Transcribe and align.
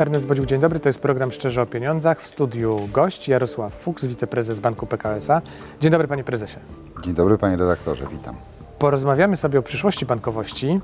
Ernest 0.00 0.26
Bodziuk, 0.26 0.46
dzień 0.46 0.60
dobry. 0.60 0.80
To 0.80 0.88
jest 0.88 0.98
program 0.98 1.32
Szczerze 1.32 1.62
o 1.62 1.66
Pieniądzach. 1.66 2.22
W 2.22 2.28
studiu 2.28 2.88
gość 2.92 3.28
Jarosław 3.28 3.74
Fuchs, 3.74 4.04
wiceprezes 4.04 4.60
Banku 4.60 4.86
PKS-a. 4.86 5.42
Dzień 5.80 5.90
dobry, 5.90 6.08
panie 6.08 6.24
prezesie. 6.24 6.56
Dzień 7.04 7.14
dobry 7.14 7.38
panie 7.38 7.56
redaktorze, 7.56 8.06
witam. 8.10 8.36
Porozmawiamy 8.78 9.36
sobie 9.36 9.58
o 9.58 9.62
przyszłości 9.62 10.06
bankowości 10.06 10.80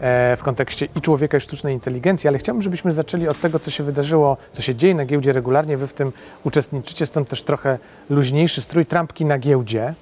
e, 0.00 0.36
w 0.36 0.42
kontekście 0.42 0.88
i 0.96 1.00
człowieka, 1.00 1.36
i 1.36 1.40
sztucznej 1.40 1.74
inteligencji, 1.74 2.28
ale 2.28 2.38
chciałbym, 2.38 2.62
żebyśmy 2.62 2.92
zaczęli 2.92 3.28
od 3.28 3.40
tego, 3.40 3.58
co 3.58 3.70
się 3.70 3.84
wydarzyło, 3.84 4.36
co 4.52 4.62
się 4.62 4.74
dzieje 4.74 4.94
na 4.94 5.04
giełdzie 5.04 5.32
regularnie. 5.32 5.76
Wy 5.76 5.86
w 5.86 5.92
tym 5.92 6.12
uczestniczycie, 6.44 7.06
stąd 7.06 7.28
też 7.28 7.42
trochę 7.42 7.78
luźniejszy 8.10 8.62
strój 8.62 8.86
trampki 8.86 9.24
na 9.24 9.38
giełdzie. 9.38 9.94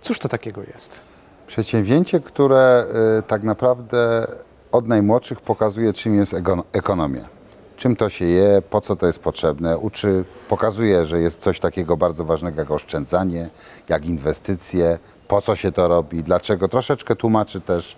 Cóż 0.00 0.18
to 0.18 0.28
takiego 0.28 0.60
jest? 0.74 1.00
Przedsięwzięcie, 1.46 2.20
które 2.20 2.86
y, 3.18 3.22
tak 3.22 3.42
naprawdę 3.42 4.26
od 4.72 4.88
najmłodszych 4.88 5.40
pokazuje, 5.40 5.92
czym 5.92 6.14
jest 6.14 6.34
ekonomia. 6.72 7.33
Czym 7.76 7.96
to 7.96 8.08
się 8.08 8.24
je, 8.24 8.62
po 8.70 8.80
co 8.80 8.96
to 8.96 9.06
jest 9.06 9.18
potrzebne. 9.18 9.78
Uczy, 9.78 10.24
pokazuje, 10.48 11.06
że 11.06 11.20
jest 11.20 11.38
coś 11.40 11.60
takiego 11.60 11.96
bardzo 11.96 12.24
ważnego 12.24 12.60
jak 12.60 12.70
oszczędzanie, 12.70 13.50
jak 13.88 14.06
inwestycje, 14.06 14.98
po 15.28 15.42
co 15.42 15.56
się 15.56 15.72
to 15.72 15.88
robi, 15.88 16.22
dlaczego. 16.22 16.68
Troszeczkę 16.68 17.16
tłumaczy 17.16 17.60
też 17.60 17.96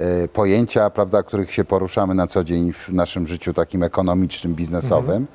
y, 0.00 0.28
pojęcia, 0.28 0.90
prawda, 0.90 1.22
których 1.22 1.52
się 1.52 1.64
poruszamy 1.64 2.14
na 2.14 2.26
co 2.26 2.44
dzień 2.44 2.72
w 2.72 2.88
naszym 2.88 3.26
życiu 3.26 3.54
takim 3.54 3.82
ekonomicznym, 3.82 4.54
biznesowym. 4.54 5.26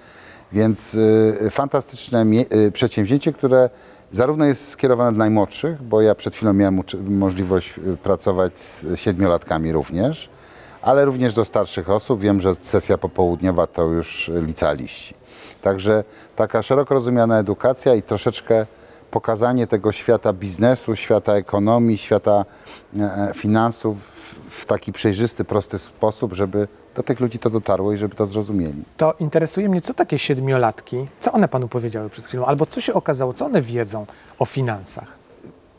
Więc 0.51 0.95
y, 0.95 1.49
fantastyczne 1.51 2.25
y, 2.53 2.71
przedsięwzięcie, 2.71 3.33
które 3.33 3.69
zarówno 4.11 4.45
jest 4.45 4.69
skierowane 4.69 5.11
dla 5.11 5.19
najmłodszych, 5.19 5.83
bo 5.83 6.01
ja 6.01 6.15
przed 6.15 6.35
chwilą 6.35 6.53
miałem 6.53 6.81
możliwość 7.09 7.77
y, 7.77 7.97
pracować 7.97 8.59
z 8.59 8.99
siedmiolatkami 8.99 9.71
również, 9.71 10.29
ale 10.81 11.05
również 11.05 11.33
do 11.33 11.45
starszych 11.45 11.89
osób. 11.89 12.19
Wiem, 12.19 12.41
że 12.41 12.55
sesja 12.55 12.97
popołudniowa 12.97 13.67
to 13.67 13.83
już 13.83 14.31
licealiści. 14.33 15.13
Także 15.61 16.03
taka 16.35 16.61
szeroko 16.61 16.93
rozumiana 16.93 17.39
edukacja 17.39 17.95
i 17.95 18.01
troszeczkę 18.01 18.65
pokazanie 19.11 19.67
tego 19.67 19.91
świata 19.91 20.33
biznesu, 20.33 20.95
świata 20.95 21.33
ekonomii, 21.33 21.97
świata 21.97 22.45
e, 22.99 23.01
e, 23.01 23.31
finansów 23.35 23.97
w 24.49 24.65
taki 24.65 24.93
przejrzysty, 24.93 25.43
prosty 25.43 25.79
sposób, 25.79 26.33
żeby 26.33 26.67
do 26.95 27.03
tych 27.03 27.19
ludzi 27.19 27.39
to 27.39 27.49
dotarło 27.49 27.93
i 27.93 27.97
żeby 27.97 28.15
to 28.15 28.25
zrozumieli. 28.25 28.83
To 28.97 29.13
interesuje 29.19 29.69
mnie, 29.69 29.81
co 29.81 29.93
takie 29.93 30.19
siedmiolatki, 30.19 31.07
co 31.19 31.31
one 31.31 31.47
panu 31.47 31.67
powiedziały 31.67 32.09
przed 32.09 32.27
chwilą, 32.27 32.45
albo 32.45 32.65
co 32.65 32.81
się 32.81 32.93
okazało, 32.93 33.33
co 33.33 33.45
one 33.45 33.61
wiedzą 33.61 34.05
o 34.39 34.45
finansach? 34.45 35.18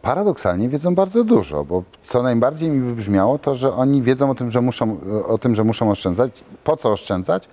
Paradoksalnie 0.03 0.69
wiedzą 0.69 0.95
bardzo 0.95 1.25
dużo, 1.25 1.65
bo 1.65 1.83
co 2.05 2.23
najbardziej 2.23 2.69
mi 2.69 2.81
wybrzmiało, 2.81 3.39
to 3.39 3.55
że 3.55 3.75
oni 3.75 4.03
wiedzą 4.03 4.31
o 4.31 4.35
tym, 4.35 4.51
że 4.51 4.61
muszą, 4.61 4.97
o 5.27 5.39
tym, 5.39 5.55
że 5.55 5.65
muszą 5.65 5.91
oszczędzać. 5.91 6.45
Po 6.65 6.77
co 6.77 6.93
oszczędzać? 6.93 7.49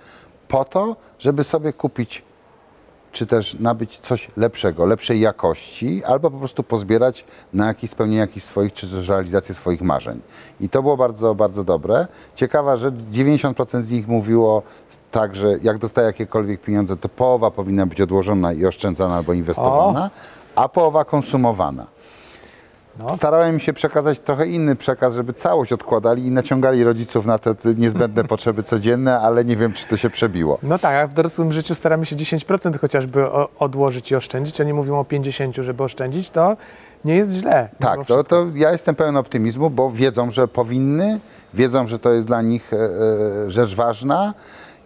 Po 0.48 0.64
to, 0.64 0.96
żeby 1.18 1.44
sobie 1.44 1.72
kupić 1.72 2.22
czy 3.12 3.26
też 3.26 3.56
nabyć 3.60 4.00
coś 4.00 4.30
lepszego, 4.36 4.86
lepszej 4.86 5.20
jakości, 5.20 6.04
albo 6.04 6.30
po 6.30 6.38
prostu 6.38 6.62
pozbierać 6.62 7.24
na 7.54 7.66
jakieś 7.66 7.90
spełnienie 7.90 8.20
jakichś 8.20 8.46
swoich, 8.46 8.72
czy 8.72 8.88
też 8.88 9.08
realizację 9.08 9.54
swoich 9.54 9.82
marzeń. 9.82 10.20
I 10.60 10.68
to 10.68 10.82
było 10.82 10.96
bardzo, 10.96 11.34
bardzo 11.34 11.64
dobre. 11.64 12.06
Ciekawa 12.34 12.76
rzecz, 12.76 12.94
90% 13.12 13.80
z 13.80 13.90
nich 13.90 14.08
mówiło 14.08 14.62
tak, 15.10 15.36
że 15.36 15.58
jak 15.62 15.78
dostaje 15.78 16.06
jakiekolwiek 16.06 16.60
pieniądze, 16.60 16.96
to 16.96 17.08
połowa 17.08 17.50
powinna 17.50 17.86
być 17.86 18.00
odłożona 18.00 18.52
i 18.52 18.66
oszczędzana 18.66 19.16
albo 19.16 19.32
inwestowana, 19.32 20.10
a 20.56 20.68
połowa 20.68 21.04
konsumowana. 21.04 21.86
No, 22.98 23.16
Starałem 23.16 23.60
się 23.60 23.72
przekazać 23.72 24.20
trochę 24.20 24.46
inny 24.46 24.76
przekaz, 24.76 25.14
żeby 25.14 25.34
całość 25.34 25.72
odkładali 25.72 26.26
i 26.26 26.30
naciągali 26.30 26.84
rodziców 26.84 27.26
na 27.26 27.38
te 27.38 27.54
niezbędne 27.76 28.24
potrzeby 28.34 28.62
codzienne, 28.62 29.20
ale 29.20 29.44
nie 29.44 29.56
wiem, 29.56 29.72
czy 29.72 29.86
to 29.86 29.96
się 29.96 30.10
przebiło. 30.10 30.58
no 30.62 30.78
tak, 30.78 31.04
a 31.04 31.06
w 31.06 31.14
dorosłym 31.14 31.52
życiu 31.52 31.74
staramy 31.74 32.06
się 32.06 32.16
10% 32.16 32.78
chociażby 32.78 33.30
odłożyć 33.58 34.10
i 34.10 34.16
oszczędzić. 34.16 34.60
Oni 34.60 34.72
mówią 34.72 34.98
o 34.98 35.02
50%, 35.02 35.62
żeby 35.62 35.82
oszczędzić, 35.82 36.30
to 36.30 36.56
nie 37.04 37.16
jest 37.16 37.32
źle. 37.32 37.68
Tak, 37.78 38.06
to, 38.06 38.24
to 38.24 38.46
ja 38.54 38.72
jestem 38.72 38.94
pełen 38.94 39.16
optymizmu, 39.16 39.70
bo 39.70 39.90
wiedzą, 39.90 40.30
że 40.30 40.48
powinny, 40.48 41.20
wiedzą, 41.54 41.86
że 41.86 41.98
to 41.98 42.12
jest 42.12 42.26
dla 42.26 42.42
nich 42.42 42.72
e, 42.72 42.76
e, 42.76 43.50
rzecz 43.50 43.74
ważna 43.74 44.34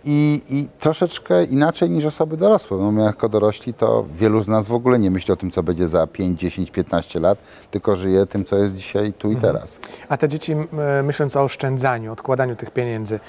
i, 0.04 0.42
i 0.48 0.68
troszeczkę 0.80 1.44
inaczej 1.44 1.90
niż 1.90 2.04
osoby 2.04 2.36
dorosłe. 2.36 2.78
No 2.78 2.92
my 2.92 3.02
jako 3.02 3.28
dorośli 3.28 3.74
to 3.74 4.04
wielu 4.18 4.42
z 4.42 4.48
nas 4.48 4.66
w 4.66 4.72
ogóle 4.72 4.98
nie 4.98 5.10
myśli 5.10 5.32
o 5.32 5.36
tym, 5.36 5.50
co 5.50 5.62
będzie 5.62 5.88
za 5.88 6.06
5, 6.06 6.40
10, 6.40 6.70
15 6.70 7.20
lat, 7.20 7.38
tylko 7.70 7.96
żyje 7.96 8.26
tym, 8.26 8.44
co 8.44 8.56
jest 8.56 8.74
dzisiaj, 8.74 9.12
tu 9.12 9.30
i 9.30 9.36
teraz. 9.36 9.78
A 10.08 10.16
te 10.16 10.28
dzieci, 10.28 10.52
m, 10.52 10.68
myśląc 11.06 11.36
o 11.36 11.42
oszczędzaniu, 11.42 12.12
odkładaniu 12.12 12.56
tych 12.56 12.70
pieniędzy, 12.70 13.20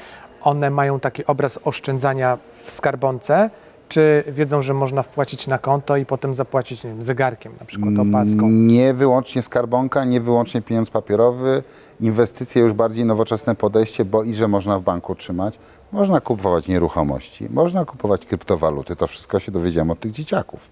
one 0.42 0.70
mają 0.70 1.00
taki 1.00 1.26
obraz 1.26 1.60
oszczędzania 1.64 2.38
w 2.64 2.72
skarbonce, 2.72 3.50
czy 3.94 4.24
wiedzą, 4.28 4.62
że 4.62 4.74
można 4.74 5.04
wpłacić 5.04 5.48
na 5.48 5.58
konto 5.58 5.98
i 5.98 6.06
potem 6.06 6.34
zapłacić, 6.34 6.84
nie 6.84 6.90
wiem, 6.90 7.04
zegarkiem, 7.04 7.54
na 7.60 7.66
przykład 7.66 8.00
opaską? 8.00 8.50
Nie 8.50 8.94
wyłącznie 8.94 9.42
skarbonka, 9.42 10.06
nie 10.06 10.22
wyłącznie 10.22 10.62
pieniądz 10.62 10.90
papierowy, 10.90 11.64
inwestycje 12.02 12.62
już 12.62 12.74
bardziej 12.74 13.06
nowoczesne 13.06 13.56
podejście, 13.56 14.06
bo 14.06 14.24
i 14.24 14.34
że 14.34 14.48
można 14.48 14.80
w 14.80 14.84
banku 14.84 15.16
trzymać, 15.16 15.60
można 15.92 16.22
kupować 16.22 16.68
nieruchomości, 16.68 17.48
można 17.50 17.86
kupować 17.86 18.26
kryptowaluty, 18.26 18.96
to 18.96 19.08
wszystko 19.08 19.40
się 19.40 19.52
dowiedziałem 19.52 19.92
od 19.92 20.00
tych 20.00 20.12
dzieciaków. 20.12 20.70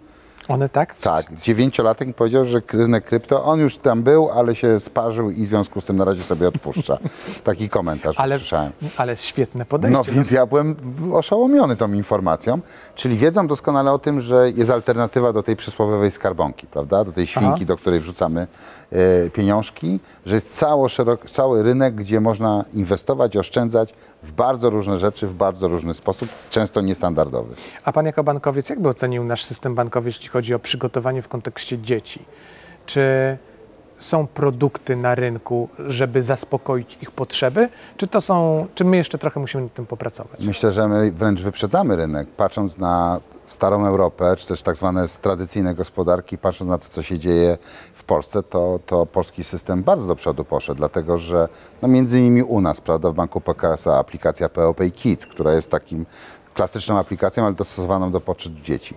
One 0.47 0.69
tak? 0.69 0.95
Tak, 0.95 1.33
dziewięciolatek 1.33 2.07
mi 2.07 2.13
powiedział, 2.13 2.45
że 2.45 2.61
rynek 2.73 3.05
krypto, 3.05 3.43
on 3.43 3.59
już 3.59 3.77
tam 3.77 4.03
był, 4.03 4.29
ale 4.29 4.55
się 4.55 4.79
sparzył 4.79 5.31
i 5.31 5.45
w 5.45 5.47
związku 5.47 5.81
z 5.81 5.85
tym 5.85 5.97
na 5.97 6.05
razie 6.05 6.23
sobie 6.23 6.47
odpuszcza. 6.47 6.97
Taki 7.43 7.69
komentarz 7.69 8.19
Ale, 8.19 8.35
usłyszałem. 8.35 8.71
ale 8.97 9.17
świetne 9.17 9.65
podejście. 9.65 9.97
No 9.97 10.15
więc 10.15 10.31
ja 10.31 10.45
byłem 10.45 10.75
oszołomiony 11.13 11.75
tą 11.75 11.93
informacją, 11.93 12.59
czyli 12.95 13.17
wiedzą 13.17 13.47
doskonale 13.47 13.91
o 13.91 13.99
tym, 13.99 14.21
że 14.21 14.49
jest 14.55 14.71
alternatywa 14.71 15.33
do 15.33 15.43
tej 15.43 15.55
przysłowiowej 15.55 16.11
skarbonki, 16.11 16.67
prawda? 16.67 17.03
Do 17.03 17.11
tej 17.11 17.27
świnki, 17.27 17.49
Aha. 17.55 17.65
do 17.65 17.77
której 17.77 17.99
wrzucamy 17.99 18.47
pieniążki, 19.33 19.99
że 20.25 20.35
jest 20.35 20.55
cało 20.57 20.89
szerok, 20.89 21.29
cały 21.29 21.63
rynek, 21.63 21.95
gdzie 21.95 22.21
można 22.21 22.65
inwestować, 22.73 23.37
oszczędzać 23.37 23.93
w 24.23 24.31
bardzo 24.31 24.69
różne 24.69 24.99
rzeczy, 24.99 25.27
w 25.27 25.33
bardzo 25.33 25.67
różny 25.67 25.93
sposób, 25.93 26.29
często 26.49 26.81
niestandardowy. 26.81 27.55
A 27.83 27.91
pan 27.91 28.05
jako 28.05 28.23
bankowiec, 28.23 28.69
jakby 28.69 28.89
ocenił 28.89 29.23
nasz 29.23 29.43
system 29.43 29.75
bankowy, 29.75 30.09
jeśli 30.09 30.27
chodzi 30.27 30.53
o 30.53 30.59
przygotowanie 30.59 31.21
w 31.21 31.27
kontekście 31.27 31.77
dzieci? 31.77 32.25
Czy 32.85 33.37
są 34.01 34.27
produkty 34.27 34.95
na 34.95 35.15
rynku, 35.15 35.69
żeby 35.87 36.23
zaspokoić 36.23 36.97
ich 37.01 37.11
potrzeby? 37.11 37.69
Czy 37.97 38.07
to 38.07 38.21
są, 38.21 38.67
czy 38.75 38.85
my 38.85 38.97
jeszcze 38.97 39.17
trochę 39.17 39.39
musimy 39.39 39.63
nad 39.63 39.73
tym 39.73 39.85
popracować? 39.85 40.39
Myślę, 40.45 40.71
że 40.71 40.87
my 40.87 41.11
wręcz 41.11 41.41
wyprzedzamy 41.41 41.95
rynek, 41.95 42.27
patrząc 42.37 42.77
na 42.77 43.19
starą 43.47 43.85
Europę, 43.85 44.35
czy 44.37 44.47
też 44.47 44.61
tak 44.61 44.75
zwane 44.75 45.07
tradycyjne 45.07 45.75
gospodarki, 45.75 46.37
patrząc 46.37 46.69
na 46.69 46.77
to, 46.77 46.85
co 46.89 47.01
się 47.01 47.19
dzieje 47.19 47.57
w 47.93 48.03
Polsce, 48.03 48.43
to, 48.43 48.79
to 48.85 49.05
polski 49.05 49.43
system 49.43 49.83
bardzo 49.83 50.07
do 50.07 50.15
przodu 50.15 50.45
poszedł, 50.45 50.77
dlatego 50.77 51.17
że 51.17 51.49
no 51.81 51.87
między 51.87 52.19
innymi 52.19 52.43
u 52.43 52.61
nas, 52.61 52.81
prawda, 52.81 53.11
w 53.11 53.13
banku 53.13 53.41
PKS-a 53.41 53.99
aplikacja 53.99 54.49
POPay 54.49 54.91
Kids, 54.91 55.25
która 55.25 55.53
jest 55.53 55.71
takim 55.71 56.05
klasyczną 56.53 56.99
aplikacją, 56.99 57.45
ale 57.45 57.53
dostosowaną 57.53 58.11
do 58.11 58.21
potrzeb 58.21 58.53
dzieci. 58.53 58.95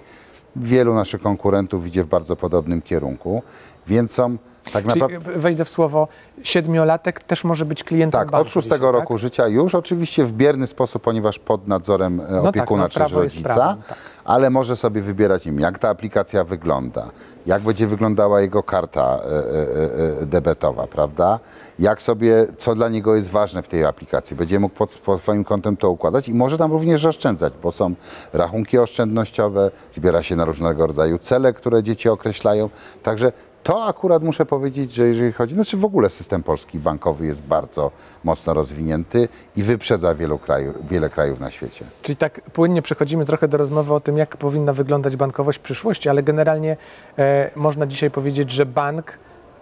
Wielu 0.57 0.95
naszych 0.95 1.23
konkurentów 1.23 1.87
idzie 1.87 2.05
w 2.05 2.07
bardzo 2.07 2.37
podobnym 2.37 2.83
kierunku, 2.83 3.43
więc 3.87 4.13
są 4.13 4.37
tak 4.73 4.85
naprawdę... 4.85 5.19
wejdę 5.19 5.65
w 5.65 5.69
słowo, 5.69 6.09
siedmiolatek 6.43 7.23
też 7.23 7.45
może 7.45 7.65
być 7.65 7.85
klientem 7.85 8.21
Tak, 8.21 8.31
banku 8.31 8.47
od 8.47 8.53
szóstego 8.53 8.87
dzisiaj, 8.87 9.01
roku 9.01 9.19
życia 9.19 9.49
już, 9.49 9.75
oczywiście 9.75 10.25
w 10.25 10.33
bierny 10.33 10.67
sposób, 10.67 11.03
ponieważ 11.03 11.39
pod 11.39 11.69
nadzorem 11.69 12.21
e, 12.21 12.27
tak, 12.27 12.45
opiekuna 12.45 12.83
no, 12.83 12.89
czy 12.89 13.15
rodzica, 13.15 13.55
prawem, 13.55 13.83
tak. 13.89 13.99
ale 14.25 14.51
może 14.51 14.77
sobie 14.77 15.01
wybierać 15.01 15.47
im, 15.47 15.61
jak 15.61 15.79
ta 15.79 15.89
aplikacja 15.89 16.45
wygląda, 16.45 17.11
jak 17.47 17.63
będzie 17.63 17.87
wyglądała 17.87 18.41
jego 18.41 18.63
karta 18.63 19.21
e, 19.25 19.29
e, 19.29 20.23
e, 20.23 20.27
debetowa, 20.27 20.87
prawda? 20.87 21.39
Jak 21.79 22.03
sobie, 22.03 22.47
co 22.59 22.75
dla 22.75 22.89
niego 22.89 23.17
jest 23.17 23.31
ważne 23.31 23.63
w 23.63 23.69
tej 23.69 23.85
aplikacji. 23.85 24.37
Będzie 24.37 24.61
mógł 24.61 24.75
pod, 24.75 24.99
pod 24.99 25.21
swoim 25.21 25.45
kontem 25.45 25.77
to 25.77 25.91
układać 25.91 26.29
i 26.29 26.35
może 26.35 26.59
tam 26.59 26.73
również 26.73 27.05
oszczędzać, 27.05 27.53
bo 27.63 27.73
są 27.73 27.95
rachunki 28.33 28.79
oszczędnościowe, 28.79 29.71
zbiera 29.93 30.23
się 30.23 30.37
na 30.37 30.45
różnego 30.45 30.87
rodzaju 30.87 31.19
cele, 31.19 31.53
które 31.53 31.83
dzieci 31.83 32.09
określają. 32.09 32.71
Także 33.03 33.33
to 33.65 33.85
akurat 33.85 34.23
muszę 34.23 34.47
powiedzieć, 34.47 34.93
że 34.93 35.07
jeżeli 35.07 35.33
chodzi, 35.33 35.55
znaczy 35.55 35.77
w 35.77 35.85
ogóle 35.85 36.11
system 36.11 36.43
polski 36.43 36.79
bankowy 36.79 37.27
jest 37.27 37.43
bardzo 37.43 37.91
mocno 38.25 38.55
rozwinięty 38.55 39.29
i 39.57 39.63
wyprzedza 39.63 40.15
wielu 40.15 40.39
krajów, 40.39 40.89
wiele 40.89 41.11
krajów 41.11 41.41
na 41.41 41.51
świecie. 41.51 41.85
Czyli 42.03 42.17
tak 42.17 42.41
płynnie 42.41 42.83
przechodzimy 42.83 43.25
trochę 43.25 43.49
do 43.49 43.57
rozmowy 43.59 43.95
o 43.95 44.01
tym, 44.01 44.19
jak 44.19 44.37
powinna 44.37 44.73
wyglądać 44.73 45.17
bankowość 45.17 45.59
w 45.59 45.63
przyszłości, 45.63 46.09
ale 46.09 46.23
generalnie 46.23 46.77
e, 47.19 47.51
można 47.57 47.87
dzisiaj 47.87 48.11
powiedzieć, 48.11 48.51
że 48.51 48.67
bank 48.67 49.19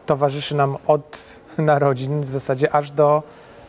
towarzyszy 0.06 0.56
nam 0.56 0.76
od 0.86 1.40
narodzin 1.58 2.20
w 2.20 2.28
zasadzie 2.28 2.74
aż 2.74 2.90
do 2.90 3.22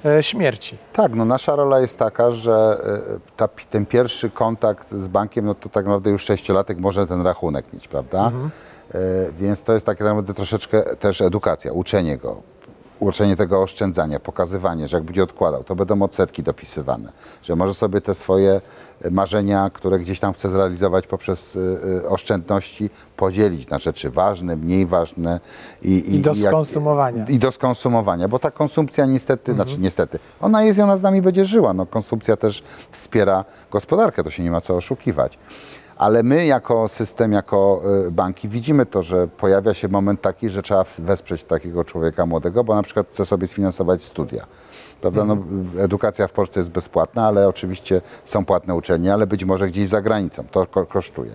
e, 0.06 0.24
śmierci. 0.24 0.77
Tak, 0.94 1.15
no 1.15 1.25
nasza 1.25 1.56
rola 1.56 1.80
jest 1.80 2.00
taka, 2.00 2.31
że 2.31 2.81
e, 3.15 3.19
ta, 3.38 3.47
ten 3.47 3.85
pierwszy 3.85 4.30
kontakt 4.30 4.91
z 4.91 5.07
bankiem, 5.07 5.45
no 5.45 5.56
to 5.56 5.69
tak 5.69 5.85
naprawdę 5.85 6.09
już 6.09 6.24
sześciolatek 6.24 6.77
może 6.77 7.07
ten 7.07 7.21
rachunek 7.21 7.65
mieć, 7.74 7.88
prawda? 7.88 8.31
E, 8.45 8.72
Więc 9.40 9.63
to 9.63 9.74
jest 9.74 9.86
tak 9.86 10.00
naprawdę 10.00 10.34
troszeczkę 10.34 10.81
też 10.95 11.22
edukacja, 11.22 11.72
uczenie 11.74 12.18
go. 12.18 12.42
uczenie 13.00 13.36
tego 13.36 13.62
oszczędzania, 13.62 14.19
pokazywanie, 14.19 14.88
że 14.88 14.98
jak 14.98 15.04
będzie 15.04 15.24
odkładał, 15.24 15.63
to 15.63 15.75
będą 15.75 16.01
odsetki 16.01 16.44
dopisywane, 16.44 17.12
że 17.44 17.56
może 17.56 17.74
sobie 17.74 18.01
te 18.01 18.16
swoje 18.16 18.62
marzenia, 19.12 19.69
które 19.74 20.00
gdzieś 20.00 20.19
tam 20.19 20.34
chce 20.34 20.50
zrealizować 20.50 21.07
poprzez 21.07 21.56
y, 21.56 21.60
y, 22.04 22.10
oszczędności, 22.10 22.90
podzielić 23.18 23.69
na 23.69 23.80
rzeczy 23.80 24.10
ważne, 24.10 24.56
mniej 24.56 24.86
ważne. 24.86 25.40
I 25.81 26.19
do 26.19 26.30
jak- 26.30 26.51
skonsumowania. 26.51 27.25
I 27.30 27.40
do 27.40 27.51
skonsumowania, 27.51 28.28
bo 28.28 28.40
ta 28.40 28.51
konsumpcja 28.51 29.06
niestety, 29.06 29.54
znaczy 29.54 29.78
niestety, 29.80 30.19
ona 30.42 30.63
jest 30.63 30.80
i 30.80 30.81
ona 30.81 30.98
z 30.98 31.01
nami 31.01 31.22
będzie 31.22 31.45
żyła. 31.45 31.74
No, 31.74 31.86
konsumpcja 31.86 32.38
też 32.38 32.63
wspiera 32.92 33.45
gospodarkę, 33.72 34.24
to 34.24 34.30
się 34.30 34.44
nie 34.44 34.51
ma 34.51 34.62
co 34.62 34.75
oszukiwać. 34.75 35.38
Ale 36.03 36.23
my 36.23 36.45
jako 36.45 36.88
system, 36.88 37.31
jako 37.31 37.81
y, 38.07 38.11
banki 38.11 38.50
widzimy 38.50 38.85
to, 38.85 39.03
że 39.03 39.27
pojawia 39.27 39.73
się 39.73 39.88
moment 39.88 40.21
taki, 40.21 40.50
że 40.50 40.61
trzeba 40.61 40.85
wesprzeć 41.00 41.44
takiego 41.44 41.83
człowieka 41.83 42.25
młodego, 42.25 42.63
bo 42.63 42.75
na 42.75 42.83
przykład 42.83 43.07
chce 43.09 43.25
sobie 43.25 43.47
sfinansować 43.47 44.03
studia. 44.03 44.45
Prawda? 45.01 45.25
No, 45.25 45.38
edukacja 45.79 46.27
w 46.27 46.31
Polsce 46.31 46.59
jest 46.59 46.71
bezpłatna, 46.71 47.27
ale 47.27 47.47
oczywiście 47.47 48.01
są 48.25 48.45
płatne 48.45 48.75
uczelnie, 48.75 49.13
ale 49.13 49.27
być 49.27 49.45
może 49.45 49.67
gdzieś 49.67 49.88
za 49.89 50.01
granicą. 50.01 50.44
To 50.51 50.65
ko- 50.65 50.85
kosztuje. 50.85 51.31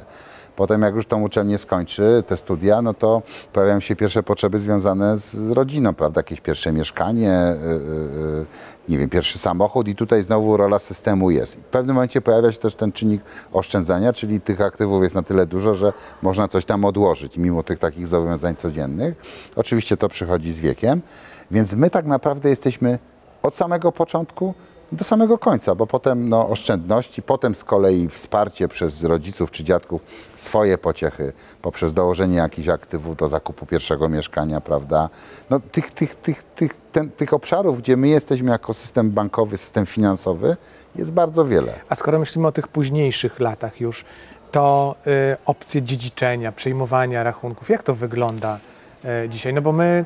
Potem 0.58 0.82
jak 0.82 0.94
już 0.94 1.06
tą 1.06 1.22
uczelnię 1.22 1.58
skończy, 1.58 2.24
te 2.26 2.36
studia, 2.36 2.82
no 2.82 2.94
to 2.94 3.22
pojawiają 3.52 3.80
się 3.80 3.96
pierwsze 3.96 4.22
potrzeby 4.22 4.58
związane 4.58 5.16
z, 5.16 5.50
rodziną, 5.50 5.94
prawda? 5.94 6.18
Jakieś 6.18 6.40
pierwsze 6.40 6.72
mieszkanie, 6.72 7.56
yy, 7.62 7.72
yy, 7.72 8.46
nie 8.88 8.98
wiem, 8.98 9.10
pierwszy 9.10 9.38
samochód 9.38 9.88
i 9.88 9.94
tutaj 9.94 10.22
znowu 10.22 10.56
rola 10.56 10.78
systemu 10.78 11.30
jest. 11.30 11.56
W 11.56 11.64
pewnym 11.64 11.94
momencie 11.94 12.20
pojawia 12.20 12.52
się 12.52 12.58
też 12.58 12.74
ten 12.74 12.92
czynnik 12.92 13.22
oszczędzania, 13.52 14.12
czyli 14.12 14.40
tych 14.40 14.60
aktywów 14.60 15.02
jest 15.02 15.14
na 15.14 15.22
tyle 15.22 15.46
dużo, 15.46 15.74
że 15.74 15.92
można 16.22 16.48
coś 16.48 16.64
tam 16.64 16.84
odłożyć, 16.84 17.36
mimo 17.36 17.62
tych 17.62 17.78
takich 17.78 18.06
zobowiązań 18.06 18.56
codziennych. 18.56 19.14
Oczywiście 19.56 19.96
to 19.96 20.08
przychodzi 20.08 20.52
z 20.52 20.60
wiekiem, 20.60 21.00
więc 21.50 21.74
my 21.74 21.90
tak 21.90 22.06
naprawdę 22.06 22.48
jesteśmy 22.50 22.98
od 23.42 23.54
samego 23.54 23.92
początku 23.92 24.54
do 24.92 25.04
samego 25.04 25.38
końca, 25.38 25.74
bo 25.74 25.86
potem 25.86 26.28
no, 26.28 26.48
oszczędności, 26.48 27.22
potem 27.22 27.54
z 27.54 27.64
kolei 27.64 28.08
wsparcie 28.08 28.68
przez 28.68 29.04
rodziców 29.04 29.50
czy 29.50 29.64
dziadków, 29.64 30.02
swoje 30.36 30.78
pociechy 30.78 31.32
poprzez 31.62 31.94
dołożenie 31.94 32.36
jakichś 32.36 32.68
aktywów 32.68 33.16
do 33.16 33.28
zakupu 33.28 33.66
pierwszego 33.66 34.08
mieszkania, 34.08 34.60
prawda? 34.60 35.08
No, 35.50 35.60
tych, 35.72 35.90
tych, 35.90 36.14
tych, 36.14 36.42
tych, 36.42 36.72
ten, 36.92 37.10
tych 37.10 37.32
obszarów, 37.32 37.78
gdzie 37.78 37.96
my 37.96 38.08
jesteśmy 38.08 38.50
jako 38.50 38.74
system 38.74 39.10
bankowy, 39.10 39.58
system 39.58 39.86
finansowy, 39.86 40.56
jest 40.96 41.12
bardzo 41.12 41.44
wiele. 41.44 41.72
A 41.88 41.94
skoro 41.94 42.18
myślimy 42.18 42.46
o 42.46 42.52
tych 42.52 42.68
późniejszych 42.68 43.40
latach 43.40 43.80
już, 43.80 44.04
to 44.52 44.94
y, 45.06 45.36
opcje 45.46 45.82
dziedziczenia, 45.82 46.52
przejmowania 46.52 47.22
rachunków, 47.22 47.68
jak 47.70 47.82
to 47.82 47.94
wygląda 47.94 48.58
y, 49.24 49.28
dzisiaj? 49.28 49.54
No 49.54 49.62
bo 49.62 49.72
my 49.72 50.04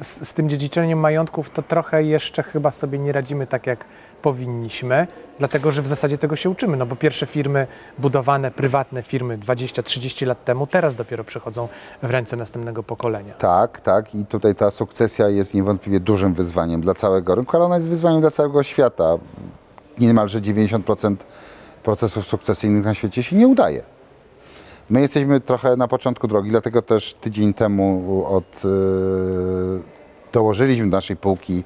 z, 0.00 0.28
z 0.28 0.32
tym 0.34 0.48
dziedziczeniem 0.48 0.98
majątków 0.98 1.50
to 1.50 1.62
trochę 1.62 2.02
jeszcze 2.02 2.42
chyba 2.42 2.70
sobie 2.70 2.98
nie 2.98 3.12
radzimy 3.12 3.46
tak, 3.46 3.66
jak 3.66 3.84
powinniśmy, 4.24 5.06
dlatego 5.38 5.70
że 5.70 5.82
w 5.82 5.86
zasadzie 5.86 6.18
tego 6.18 6.36
się 6.36 6.50
uczymy. 6.50 6.76
No 6.76 6.86
bo 6.86 6.96
pierwsze 6.96 7.26
firmy 7.26 7.66
budowane, 7.98 8.50
prywatne 8.50 9.02
firmy 9.02 9.38
20-30 9.38 10.26
lat 10.26 10.44
temu, 10.44 10.66
teraz 10.66 10.94
dopiero 10.94 11.24
przechodzą 11.24 11.68
w 12.02 12.10
ręce 12.10 12.36
następnego 12.36 12.82
pokolenia. 12.82 13.34
Tak, 13.34 13.80
tak. 13.80 14.14
I 14.14 14.26
tutaj 14.26 14.54
ta 14.54 14.70
sukcesja 14.70 15.28
jest 15.28 15.54
niewątpliwie 15.54 16.00
dużym 16.00 16.34
wyzwaniem 16.34 16.80
dla 16.80 16.94
całego 16.94 17.34
rynku, 17.34 17.56
ale 17.56 17.66
ona 17.66 17.74
jest 17.74 17.88
wyzwaniem 17.88 18.20
dla 18.20 18.30
całego 18.30 18.62
świata. 18.62 19.16
Niemalże 19.98 20.40
90% 20.40 21.16
procesów 21.82 22.26
sukcesyjnych 22.26 22.84
na 22.84 22.94
świecie 22.94 23.22
się 23.22 23.36
nie 23.36 23.48
udaje. 23.48 23.82
My 24.90 25.00
jesteśmy 25.00 25.40
trochę 25.40 25.76
na 25.76 25.88
początku 25.88 26.28
drogi, 26.28 26.50
dlatego 26.50 26.82
też 26.82 27.14
tydzień 27.14 27.54
temu 27.54 28.24
od, 28.28 28.64
yy, 28.64 29.93
dołożyliśmy 30.34 30.90
do 30.90 30.96
naszej 30.96 31.16
półki 31.16 31.64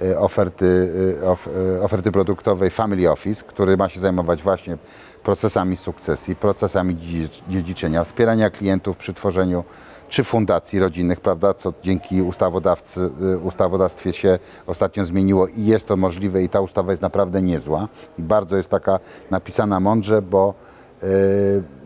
yy, 0.00 0.18
oferty, 0.18 0.92
of, 1.26 1.48
yy, 1.76 1.82
oferty 1.82 2.12
produktowej 2.12 2.70
Family 2.70 3.10
Office, 3.10 3.44
który 3.44 3.76
ma 3.76 3.88
się 3.88 4.00
zajmować 4.00 4.42
właśnie 4.42 4.76
procesami 5.22 5.76
sukcesji, 5.76 6.36
procesami 6.36 6.96
dziedzic- 6.96 7.42
dziedziczenia, 7.48 8.04
wspierania 8.04 8.50
klientów 8.50 8.96
przy 8.96 9.14
tworzeniu 9.14 9.64
czy 10.08 10.24
fundacji 10.24 10.78
rodzinnych, 10.78 11.20
prawda, 11.20 11.54
co 11.54 11.72
dzięki 11.82 12.22
ustawodawcy, 12.22 13.10
ustawodawstwie 13.44 14.12
się 14.12 14.38
ostatnio 14.66 15.04
zmieniło 15.04 15.46
i 15.46 15.64
jest 15.64 15.88
to 15.88 15.96
możliwe 15.96 16.42
i 16.42 16.48
ta 16.48 16.60
ustawa 16.60 16.90
jest 16.90 17.02
naprawdę 17.02 17.42
niezła. 17.42 17.88
I 18.18 18.22
bardzo 18.22 18.56
jest 18.56 18.68
taka 18.68 18.98
napisana 19.30 19.80
mądrze, 19.80 20.22
bo 20.22 20.54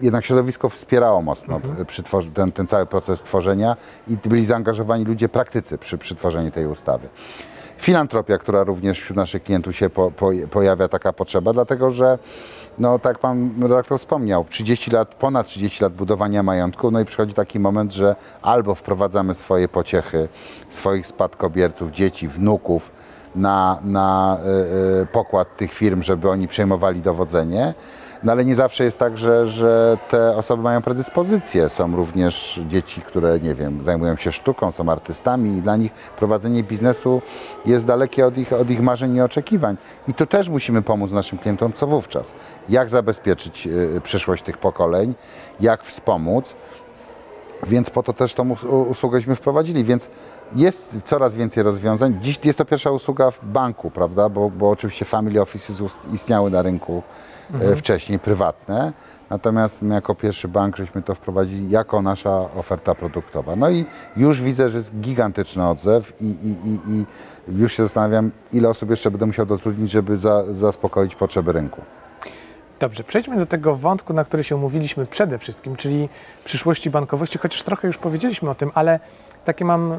jednak 0.02 0.24
środowisko 0.24 0.68
wspierało 0.68 1.22
mocno 1.22 1.60
tworzy- 2.04 2.32
ten, 2.32 2.52
ten 2.52 2.66
cały 2.66 2.86
proces 2.86 3.22
tworzenia 3.22 3.76
i 4.08 4.16
byli 4.28 4.44
zaangażowani 4.44 5.04
ludzie 5.04 5.28
praktycy 5.28 5.78
przy, 5.78 5.98
przy 5.98 6.14
tworzeniu 6.14 6.50
tej 6.50 6.66
ustawy. 6.66 7.08
Filantropia, 7.78 8.38
która 8.38 8.64
również 8.64 9.00
wśród 9.00 9.16
naszych 9.16 9.42
klientów 9.42 9.76
się 9.76 9.90
po, 9.90 10.10
po, 10.10 10.30
pojawia 10.50 10.88
taka 10.88 11.12
potrzeba, 11.12 11.52
dlatego 11.52 11.90
że, 11.90 12.18
no 12.78 12.98
tak 12.98 13.18
pan 13.18 13.50
redaktor 13.62 13.98
wspomniał, 13.98 14.44
30 14.50 14.90
lat, 14.90 15.14
ponad 15.14 15.46
30 15.46 15.84
lat 15.84 15.92
budowania 15.92 16.42
majątku, 16.42 16.90
no 16.90 17.00
i 17.00 17.04
przychodzi 17.04 17.34
taki 17.34 17.60
moment, 17.60 17.92
że 17.92 18.16
albo 18.42 18.74
wprowadzamy 18.74 19.34
swoje 19.34 19.68
pociechy, 19.68 20.28
swoich 20.70 21.06
spadkobierców, 21.06 21.90
dzieci, 21.90 22.28
wnuków 22.28 22.90
na, 23.34 23.78
na 23.82 24.38
y, 24.98 25.02
y, 25.02 25.06
pokład 25.06 25.56
tych 25.56 25.72
firm, 25.72 26.02
żeby 26.02 26.30
oni 26.30 26.48
przejmowali 26.48 27.00
dowodzenie, 27.00 27.74
no 28.24 28.32
ale 28.32 28.44
nie 28.44 28.54
zawsze 28.54 28.84
jest 28.84 28.98
tak, 28.98 29.18
że, 29.18 29.48
że 29.48 29.98
te 30.08 30.36
osoby 30.36 30.62
mają 30.62 30.82
predyspozycje. 30.82 31.68
Są 31.68 31.96
również 31.96 32.60
dzieci, 32.68 33.00
które, 33.00 33.40
nie 33.40 33.54
wiem, 33.54 33.82
zajmują 33.82 34.16
się 34.16 34.32
sztuką, 34.32 34.72
są 34.72 34.88
artystami 34.88 35.56
i 35.56 35.62
dla 35.62 35.76
nich 35.76 35.92
prowadzenie 35.92 36.62
biznesu 36.62 37.22
jest 37.66 37.86
dalekie 37.86 38.26
od 38.26 38.38
ich, 38.38 38.52
od 38.52 38.70
ich 38.70 38.80
marzeń 38.80 39.16
i 39.16 39.20
oczekiwań. 39.20 39.76
I 40.08 40.14
tu 40.14 40.26
też 40.26 40.48
musimy 40.48 40.82
pomóc 40.82 41.12
naszym 41.12 41.38
klientom, 41.38 41.72
co 41.72 41.86
wówczas. 41.86 42.34
Jak 42.68 42.90
zabezpieczyć 42.90 43.66
y, 43.66 44.00
przyszłość 44.00 44.42
tych 44.42 44.58
pokoleń, 44.58 45.14
jak 45.60 45.84
wspomóc. 45.84 46.54
Więc 47.66 47.90
po 47.90 48.02
to 48.02 48.12
też 48.12 48.34
tą 48.34 48.54
usługęśmy 48.88 49.34
wprowadzili. 49.34 49.84
Więc 49.84 50.08
jest 50.54 51.02
coraz 51.02 51.34
więcej 51.34 51.62
rozwiązań. 51.62 52.18
Dziś 52.22 52.40
jest 52.44 52.58
to 52.58 52.64
pierwsza 52.64 52.90
usługa 52.90 53.30
w 53.30 53.44
banku, 53.44 53.90
prawda? 53.90 54.28
Bo, 54.28 54.50
bo 54.50 54.70
oczywiście 54.70 55.04
family 55.04 55.40
offices 55.40 55.82
istniały 56.12 56.50
na 56.50 56.62
rynku 56.62 57.02
e, 57.60 57.76
wcześniej, 57.76 58.18
prywatne. 58.18 58.92
Natomiast 59.30 59.82
my 59.82 59.94
jako 59.94 60.14
pierwszy 60.14 60.48
bank 60.48 60.76
żeśmy 60.76 61.02
to 61.02 61.14
wprowadzili 61.14 61.70
jako 61.70 62.02
nasza 62.02 62.36
oferta 62.56 62.94
produktowa. 62.94 63.56
No 63.56 63.70
i 63.70 63.84
już 64.16 64.42
widzę, 64.42 64.70
że 64.70 64.78
jest 64.78 65.00
gigantyczny 65.00 65.68
odzew 65.68 66.12
i, 66.20 66.24
i, 66.24 66.68
i, 66.68 66.80
i 66.90 67.04
już 67.58 67.72
się 67.72 67.82
zastanawiam, 67.82 68.30
ile 68.52 68.68
osób 68.68 68.90
jeszcze 68.90 69.10
będę 69.10 69.26
musiał 69.26 69.46
dotrudnić, 69.46 69.90
żeby 69.90 70.16
za, 70.16 70.52
zaspokoić 70.52 71.14
potrzeby 71.14 71.52
rynku. 71.52 71.80
Dobrze, 72.84 73.04
przejdźmy 73.04 73.36
do 73.36 73.46
tego 73.46 73.76
wątku, 73.76 74.12
na 74.12 74.24
który 74.24 74.44
się 74.44 74.56
umówiliśmy 74.56 75.06
przede 75.06 75.38
wszystkim, 75.38 75.76
czyli 75.76 76.08
przyszłości 76.44 76.90
bankowości, 76.90 77.38
chociaż 77.38 77.62
trochę 77.62 77.86
już 77.86 77.98
powiedzieliśmy 77.98 78.50
o 78.50 78.54
tym, 78.54 78.70
ale 78.74 79.00
takie 79.44 79.64
mam 79.64 79.92
y, 79.92 79.98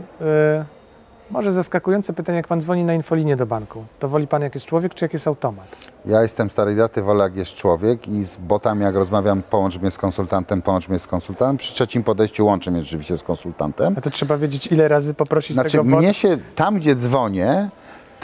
może 1.31 1.51
zaskakujące 1.51 2.13
pytanie, 2.13 2.35
jak 2.35 2.47
pan 2.47 2.61
dzwoni 2.61 2.83
na 2.83 2.93
infolinię 2.93 3.35
do 3.35 3.45
banku. 3.45 3.85
To 3.99 4.09
woli 4.09 4.27
pan, 4.27 4.41
jak 4.41 4.55
jest 4.55 4.65
człowiek, 4.65 4.93
czy 4.93 5.05
jak 5.05 5.13
jest 5.13 5.27
automat? 5.27 5.77
Ja 6.05 6.21
jestem 6.21 6.49
starej 6.49 6.75
daty, 6.75 7.01
wolę 7.01 7.23
jak 7.23 7.35
jest 7.35 7.53
człowiek 7.53 8.07
i 8.07 8.23
z 8.25 8.37
botami 8.37 8.83
jak 8.83 8.95
rozmawiam, 8.95 9.43
połącz 9.49 9.77
mnie 9.79 9.91
z 9.91 9.97
konsultantem, 9.97 10.61
połącz 10.61 10.89
mnie 10.89 10.99
z 10.99 11.07
konsultantem. 11.07 11.57
Przy 11.57 11.73
trzecim 11.73 12.03
podejściu 12.03 12.45
łączę 12.45 12.71
mnie 12.71 12.83
rzeczywiście 12.83 13.17
z 13.17 13.23
konsultantem. 13.23 13.95
A 13.97 14.01
to 14.01 14.09
trzeba 14.09 14.37
wiedzieć, 14.37 14.67
ile 14.67 14.87
razy 14.87 15.13
poprosić 15.13 15.53
Znaczy 15.53 15.71
tego 15.71 15.83
bota. 15.83 15.97
mnie 15.97 16.13
się, 16.13 16.37
tam 16.55 16.79
gdzie 16.79 16.95
dzwonię, 16.95 17.69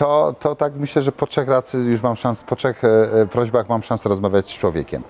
to, 0.01 0.35
to 0.39 0.55
tak 0.55 0.75
myślę, 0.75 1.01
że 1.01 1.11
po 1.11 1.27
trzech 1.27 1.47
razy 1.47 1.77
już 1.77 2.01
mam 2.01 2.15
szansę, 2.15 2.45
po 2.47 2.55
trzech 2.55 2.83
e, 2.83 3.13
e, 3.21 3.27
prośbach 3.27 3.69
mam 3.69 3.83
szansę 3.83 4.09
rozmawiać 4.09 4.45
z 4.45 4.53
człowiekiem. 4.53 5.03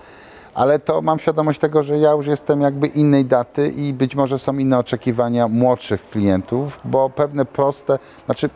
Ale 0.53 0.79
to 0.79 1.01
mam 1.01 1.19
świadomość 1.19 1.59
tego, 1.59 1.83
że 1.83 1.97
ja 1.97 2.11
już 2.11 2.27
jestem 2.27 2.61
jakby 2.61 2.87
innej 2.87 3.25
daty 3.25 3.69
i 3.69 3.93
być 3.93 4.15
może 4.15 4.39
są 4.39 4.57
inne 4.57 4.79
oczekiwania 4.79 5.47
młodszych 5.47 6.09
klientów, 6.09 6.79
bo 6.85 7.09
pewne 7.09 7.45
proste, 7.45 7.99
znaczy 8.25 8.49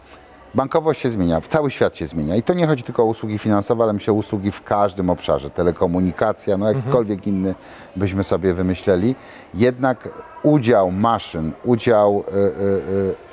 bankowość 0.55 1.01
się 1.01 1.11
zmienia, 1.11 1.41
cały 1.41 1.71
świat 1.71 1.95
się 1.95 2.07
zmienia 2.07 2.35
i 2.35 2.43
to 2.43 2.53
nie 2.53 2.67
chodzi 2.67 2.83
tylko 2.83 3.03
o 3.03 3.05
usługi 3.05 3.37
finansowe, 3.37 3.83
ale 3.83 3.93
myślę 3.93 4.13
o 4.13 4.15
usługi 4.15 4.51
w 4.51 4.63
każdym 4.63 5.09
obszarze, 5.09 5.49
telekomunikacja, 5.49 6.57
no 6.57 6.67
jakikolwiek 6.71 7.27
inny 7.27 7.55
byśmy 7.95 8.23
sobie 8.23 8.53
wymyśleli. 8.53 9.15
Jednak 9.53 10.09
udział 10.43 10.91
maszyn, 10.91 11.51
udział 11.63 12.23
y, 12.27 12.37
y, 12.37 12.41
y, 12.41 13.24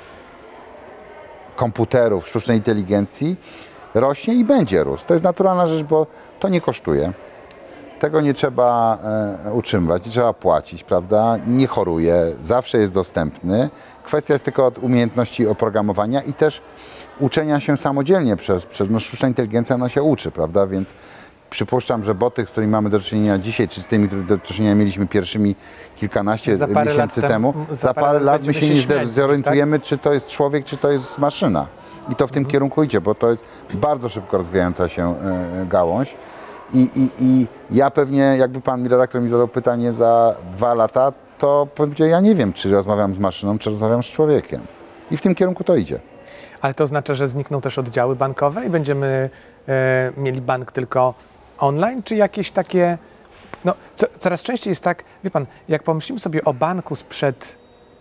komputerów, 1.55 2.27
sztucznej 2.27 2.57
inteligencji 2.57 3.35
rośnie 3.93 4.33
i 4.33 4.45
będzie 4.45 4.83
rósł. 4.83 5.07
To 5.07 5.13
jest 5.13 5.23
naturalna 5.23 5.67
rzecz, 5.67 5.83
bo 5.83 6.07
to 6.39 6.49
nie 6.49 6.61
kosztuje. 6.61 7.13
Tego 7.99 8.21
nie 8.21 8.33
trzeba 8.33 8.97
e, 9.45 9.53
utrzymywać, 9.53 10.05
nie 10.05 10.11
trzeba 10.11 10.33
płacić, 10.33 10.83
prawda? 10.83 11.37
Nie 11.47 11.67
choruje, 11.67 12.31
zawsze 12.39 12.77
jest 12.77 12.93
dostępny. 12.93 13.69
Kwestia 14.03 14.33
jest 14.33 14.45
tylko 14.45 14.65
od 14.65 14.77
umiejętności 14.77 15.47
oprogramowania 15.47 16.21
i 16.21 16.33
też 16.33 16.61
uczenia 17.19 17.59
się 17.59 17.77
samodzielnie 17.77 18.35
przez, 18.35 18.65
przez 18.65 18.89
no, 18.89 18.99
sztuczna 18.99 19.27
inteligencja, 19.27 19.75
ona 19.75 19.89
się 19.89 20.03
uczy, 20.03 20.31
prawda? 20.31 20.67
Więc 20.67 20.93
Przypuszczam, 21.57 22.03
że 22.03 22.15
boty, 22.15 22.45
z 22.45 22.49
którymi 22.49 22.71
mamy 22.71 22.89
do 22.89 22.99
czynienia 22.99 23.37
dzisiaj, 23.37 23.67
czy 23.67 23.81
z 23.81 23.87
tymi, 23.87 24.07
które 24.07 24.23
do 24.23 24.37
czynienia 24.37 24.75
mieliśmy 24.75 25.07
pierwszymi 25.07 25.55
kilkanaście 25.95 26.51
miesięcy 26.51 27.21
lat 27.21 27.31
temu- 27.31 27.53
za 27.71 27.93
parę 27.93 28.19
lat 28.19 28.47
my 28.47 28.53
się 28.53 28.61
się 28.61 28.69
nie 28.73 28.81
śmiać 28.81 28.85
z 28.85 28.89
nich, 28.89 29.03
tak? 29.05 29.11
zorientujemy, 29.13 29.79
czy 29.79 29.97
to 29.97 30.13
jest 30.13 30.27
człowiek, 30.27 30.65
czy 30.65 30.77
to 30.77 30.91
jest 30.91 31.17
maszyna. 31.17 31.67
I 32.09 32.15
to 32.15 32.27
w 32.27 32.29
Mhm. 32.29 32.33
tym 32.33 32.45
kierunku 32.45 32.83
idzie, 32.83 33.01
bo 33.01 33.15
to 33.15 33.31
jest 33.31 33.45
bardzo 33.73 34.09
szybko 34.09 34.37
rozwijająca 34.37 34.89
się 34.89 35.15
e, 35.61 35.65
gałąź. 35.69 36.15
I, 36.73 36.89
i, 36.95 37.09
I 37.23 37.47
ja 37.71 37.91
pewnie, 37.91 38.21
jakby 38.39 38.61
pan 38.61 38.81
mi 38.83 38.89
redaktor 38.89 39.21
mi 39.21 39.29
zadał 39.29 39.47
pytanie 39.47 39.93
za 39.93 40.35
dwa 40.57 40.73
lata, 40.73 41.13
to 41.37 41.67
powiedział, 41.75 42.07
ja 42.07 42.19
nie 42.19 42.35
wiem, 42.35 42.53
czy 42.53 42.71
rozmawiam 42.71 43.15
z 43.15 43.19
maszyną, 43.19 43.57
czy 43.59 43.69
rozmawiam 43.69 44.03
z 44.03 44.05
człowiekiem. 44.05 44.61
I 45.11 45.17
w 45.17 45.21
tym 45.21 45.35
kierunku 45.35 45.63
to 45.63 45.75
idzie. 45.75 45.99
Ale 46.61 46.73
to 46.73 46.83
oznacza, 46.83 47.13
że 47.13 47.27
znikną 47.27 47.61
też 47.61 47.77
oddziały 47.79 48.15
bankowe 48.15 48.65
i 48.65 48.69
będziemy 48.69 49.29
e, 49.67 50.11
mieli 50.17 50.41
bank 50.41 50.71
tylko 50.71 51.13
online, 51.63 52.03
czy 52.03 52.15
jakieś 52.15 52.51
takie. 52.51 52.97
No, 53.65 53.73
co, 53.95 54.07
coraz 54.19 54.43
częściej 54.43 54.71
jest 54.71 54.83
tak, 54.83 55.03
wie 55.23 55.31
pan, 55.31 55.45
jak 55.67 55.83
pomyślimy 55.83 56.19
sobie 56.19 56.43
o 56.43 56.53
banku 56.53 56.95
sprzed 56.95 57.57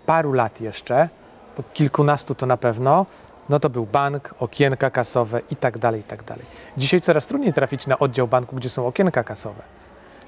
paru 0.07 0.33
lat 0.33 0.61
jeszcze, 0.61 1.09
po 1.57 1.62
kilkunastu 1.62 2.35
to 2.35 2.47
na 2.47 2.57
pewno, 2.57 3.07
no 3.49 3.61
to 3.61 3.71
był 3.71 3.87
bank, 3.87 4.35
okienka 4.38 4.90
kasowe 4.90 5.40
i 5.50 5.57
tak 5.57 5.78
dalej, 5.78 6.00
i 6.00 6.04
tak 6.04 6.25
dalej. 6.25 6.45
Dzisiaj 6.76 7.00
coraz 7.00 7.26
trudniej 7.26 7.52
trafić 7.52 7.87
na 7.87 7.99
oddział 7.99 8.28
banku, 8.28 8.57
gdzie 8.57 8.69
są 8.69 8.87
okienka 8.87 9.25
kasowe. 9.25 9.62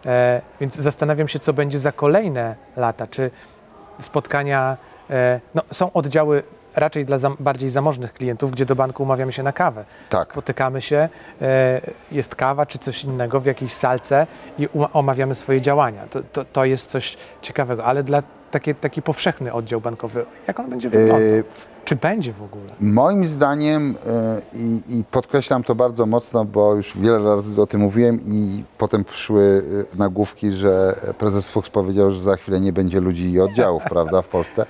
E, 0.07 0.43
więc 0.61 0.77
zastanawiam 0.77 1.29
się, 1.29 1.39
co 1.39 1.53
będzie 1.53 1.79
za 1.79 1.93
kolejne 1.93 2.57
lata. 2.77 3.07
Czy 3.07 3.31
spotkania, 4.01 4.77
e, 5.11 5.41
no, 5.55 5.63
są 5.73 5.93
oddziały 5.93 6.43
raczej 6.77 7.05
dla 7.05 7.19
zam, 7.19 7.37
bardziej 7.41 7.71
zamożnych 7.71 8.13
klientów, 8.13 8.51
gdzie 8.51 8.67
do 8.67 8.77
banku 8.77 9.03
umawiamy 9.03 9.33
się 9.33 9.43
na 9.43 9.53
kawę. 9.53 9.85
Tak. 10.09 10.33
Spotykamy 10.33 10.81
się, 10.81 11.09
e, 11.43 11.81
jest 12.13 12.35
kawa 12.35 12.67
czy 12.67 12.79
coś 12.79 13.05
innego 13.05 13.41
w 13.41 13.47
jakiejś 13.47 13.73
salce 13.73 14.27
i 14.59 14.69
omawiamy 14.93 15.35
swoje 15.35 15.61
działania. 15.61 16.07
To, 16.11 16.23
to, 16.33 16.45
to 16.45 16.65
jest 16.65 16.91
coś 16.91 17.17
ciekawego, 17.43 17.85
ale 17.85 18.03
dla 18.03 18.23
taki, 18.51 18.75
taki 18.75 19.03
powszechny 19.03 19.53
oddział 19.53 19.81
bankowy, 19.81 20.27
jak 20.49 20.61
on 20.61 20.71
będzie 20.71 20.91
wyglądał? 20.91 21.21
Yy, 21.21 21.45
Czy 21.85 21.97
będzie 21.97 22.33
w 22.33 22.43
ogóle? 22.43 22.67
Moim 22.81 23.27
zdaniem, 23.27 23.95
e, 24.07 24.41
i, 24.55 24.99
i 24.99 25.05
podkreślam 25.11 25.65
to 25.65 25.75
bardzo 25.75 26.07
mocno, 26.07 26.45
bo 26.45 26.75
już 26.75 26.99
wiele 26.99 27.19
razy 27.19 27.63
o 27.63 27.67
tym 27.67 27.81
mówiłem 27.81 28.21
i 28.25 28.65
potem 28.79 29.05
przyszły 29.05 29.65
e, 29.93 29.97
nagłówki, 29.97 30.53
że 30.53 30.97
prezes 31.19 31.49
Fuchs 31.49 31.71
powiedział, 31.71 32.13
że 32.13 32.21
za 32.21 32.37
chwilę 32.37 32.61
nie 32.61 32.73
będzie 32.73 33.01
ludzi 33.01 33.31
i 33.31 33.41
oddziałów, 33.41 33.83
prawda, 33.95 34.23
w 34.23 34.29
Polsce. 34.29 34.67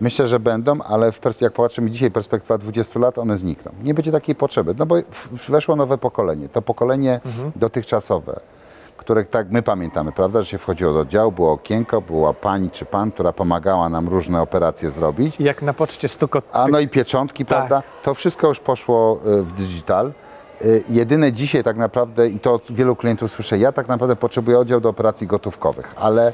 Myślę, 0.00 0.28
że 0.28 0.40
będą, 0.40 0.82
ale 0.82 1.10
jak 1.40 1.52
popatrzymy 1.52 1.90
dzisiaj, 1.90 2.10
perspektywa 2.10 2.58
20 2.58 3.00
lat, 3.00 3.18
one 3.18 3.38
znikną. 3.38 3.72
Nie 3.82 3.94
będzie 3.94 4.12
takiej 4.12 4.34
potrzeby, 4.34 4.74
no 4.78 4.86
bo 4.86 4.96
weszło 5.48 5.76
nowe 5.76 5.98
pokolenie. 5.98 6.48
To 6.48 6.62
pokolenie 6.62 7.20
dotychczasowe, 7.56 8.40
które 8.96 9.24
tak 9.24 9.50
my 9.50 9.62
pamiętamy, 9.62 10.12
prawda, 10.12 10.42
że 10.42 10.46
się 10.46 10.58
wchodziło 10.58 10.92
do 10.92 11.00
oddziału, 11.00 11.32
było 11.32 11.52
okienko, 11.52 12.00
była 12.00 12.32
pani 12.34 12.70
czy 12.70 12.84
pan, 12.84 13.12
która 13.12 13.32
pomagała 13.32 13.88
nam 13.88 14.08
różne 14.08 14.42
operacje 14.42 14.90
zrobić. 14.90 15.40
Jak 15.40 15.62
na 15.62 15.72
poczcie 15.74 16.08
stukot... 16.08 16.44
A 16.52 16.68
no 16.68 16.78
i 16.80 16.88
pieczątki, 16.88 17.44
Tak. 17.44 17.58
prawda? 17.58 17.82
To 18.02 18.14
wszystko 18.14 18.48
już 18.48 18.60
poszło 18.60 19.20
e, 19.26 19.42
w 19.42 19.52
digital. 19.52 20.12
E, 20.60 20.64
Jedyne 20.88 21.32
dzisiaj 21.32 21.64
tak 21.64 21.76
naprawdę, 21.76 22.28
i 22.28 22.40
to 22.40 22.54
od 22.54 22.62
wielu 22.70 22.96
klientów 22.96 23.30
słyszę, 23.30 23.58
ja 23.58 23.72
tak 23.72 23.88
naprawdę 23.88 24.16
potrzebuję 24.16 24.58
oddział 24.58 24.80
do 24.80 24.88
operacji 24.88 25.26
gotówkowych, 25.26 25.94
ale 25.96 26.32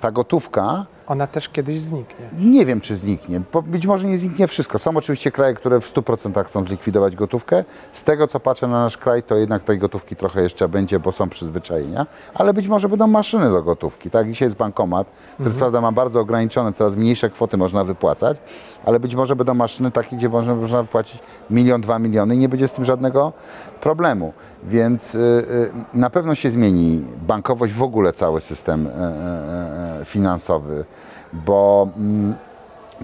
ta 0.00 0.10
gotówka 0.10 0.86
Ona 1.12 1.26
też 1.26 1.48
kiedyś 1.48 1.80
zniknie. 1.80 2.26
nie 2.38 2.66
wiem, 2.66 2.80
czy 2.80 2.96
zniknie. 2.96 3.40
Bo 3.52 3.62
być 3.62 3.86
może 3.86 4.06
nie 4.06 4.18
zniknie 4.18 4.46
wszystko. 4.46 4.78
Są 4.78 4.96
oczywiście 4.96 5.30
kraje, 5.30 5.54
które 5.54 5.80
w 5.80 5.94
100% 5.94 6.44
chcą 6.44 6.64
zlikwidować 6.66 7.16
gotówkę. 7.16 7.64
Z 7.92 8.04
tego, 8.04 8.26
co 8.26 8.40
patrzę 8.40 8.66
na 8.68 8.84
nasz 8.84 8.96
kraj, 8.96 9.22
to 9.22 9.36
jednak 9.36 9.64
tej 9.64 9.78
gotówki 9.78 10.16
trochę 10.16 10.42
jeszcze 10.42 10.68
będzie, 10.68 10.98
bo 11.00 11.12
są 11.12 11.28
przyzwyczajenia. 11.28 12.06
Ale 12.34 12.54
być 12.54 12.68
może 12.68 12.88
będą 12.88 13.06
maszyny 13.06 13.50
do 13.50 13.62
gotówki. 13.62 14.10
Tak, 14.10 14.28
dzisiaj 14.28 14.46
jest 14.46 14.56
bankomat, 14.56 15.06
który 15.34 15.46
Mhm. 15.46 15.58
prawda 15.58 15.80
ma 15.80 15.92
bardzo 15.92 16.20
ograniczone, 16.20 16.72
coraz 16.72 16.96
mniejsze 16.96 17.30
kwoty 17.30 17.56
można 17.56 17.84
wypłacać, 17.84 18.36
ale 18.84 19.00
być 19.00 19.14
może 19.14 19.36
będą 19.36 19.54
maszyny 19.54 19.90
takie, 19.90 20.16
gdzie 20.16 20.28
można, 20.28 20.54
można 20.54 20.82
wypłacić 20.82 21.20
milion, 21.50 21.80
dwa 21.80 21.98
miliony 21.98 22.34
i 22.34 22.38
nie 22.38 22.48
będzie 22.48 22.68
z 22.68 22.72
tym 22.72 22.84
żadnego 22.84 23.32
problemu. 23.80 24.32
Więc 24.64 25.14
y, 25.14 25.18
y, 25.18 25.70
na 25.94 26.10
pewno 26.10 26.34
się 26.34 26.50
zmieni 26.50 27.04
bankowość, 27.26 27.72
w 27.72 27.82
ogóle 27.82 28.12
cały 28.12 28.40
system 28.40 28.86
e, 28.86 28.90
e, 28.90 30.00
e, 30.00 30.04
finansowy, 30.04 30.84
bo 31.32 31.88
mm, 31.96 32.34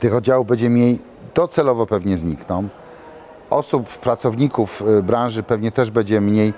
tych 0.01 0.15
oddziałów 0.15 0.47
będzie 0.47 0.71
mniej, 0.71 0.99
docelowo 1.35 1.87
pewnie 1.87 2.19
znikną. 2.19 2.69
Osób, 3.51 3.89
pracowników 3.89 4.83
y, 4.99 5.03
branży 5.03 5.43
pewnie 5.43 5.73
też 5.73 5.91
będzie 5.91 6.21
mniej, 6.21 6.53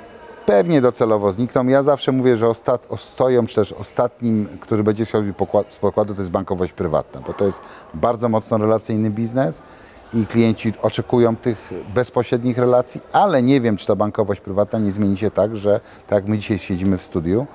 pewnie 0.46 0.80
docelowo 0.80 1.32
znikną. 1.32 1.66
Ja 1.66 1.82
zawsze 1.82 2.12
mówię, 2.12 2.36
że 2.36 2.48
ostat, 2.48 2.86
czy 3.46 3.54
też 3.54 3.72
ostatnim, 3.72 4.48
który 4.60 4.82
będzie 4.82 5.06
schodził 5.06 5.34
z 5.70 5.76
pokładu, 5.76 6.14
to 6.14 6.20
jest 6.20 6.30
bankowość 6.30 6.72
prywatna, 6.72 7.20
bo 7.26 7.32
to 7.32 7.44
jest 7.46 7.60
bardzo 7.94 8.28
mocno 8.28 8.58
relacyjny 8.58 9.10
biznes 9.10 9.62
i 10.14 10.26
klienci 10.26 10.72
oczekują 10.82 11.36
tych 11.36 11.70
bezpośrednich 11.94 12.58
relacji, 12.58 13.00
ale 13.12 13.42
nie 13.42 13.60
wiem, 13.60 13.76
czy 13.76 13.86
ta 13.86 13.96
bankowość 13.96 14.40
prywatna 14.40 14.78
nie 14.78 14.92
zmieni 14.92 15.18
się 15.18 15.30
tak, 15.30 15.56
że 15.56 15.80
tak 16.08 16.16
jak 16.16 16.26
my 16.26 16.38
dzisiaj 16.38 16.58
siedzimy 16.58 16.98
w 16.98 17.02
studiu, 17.02 17.46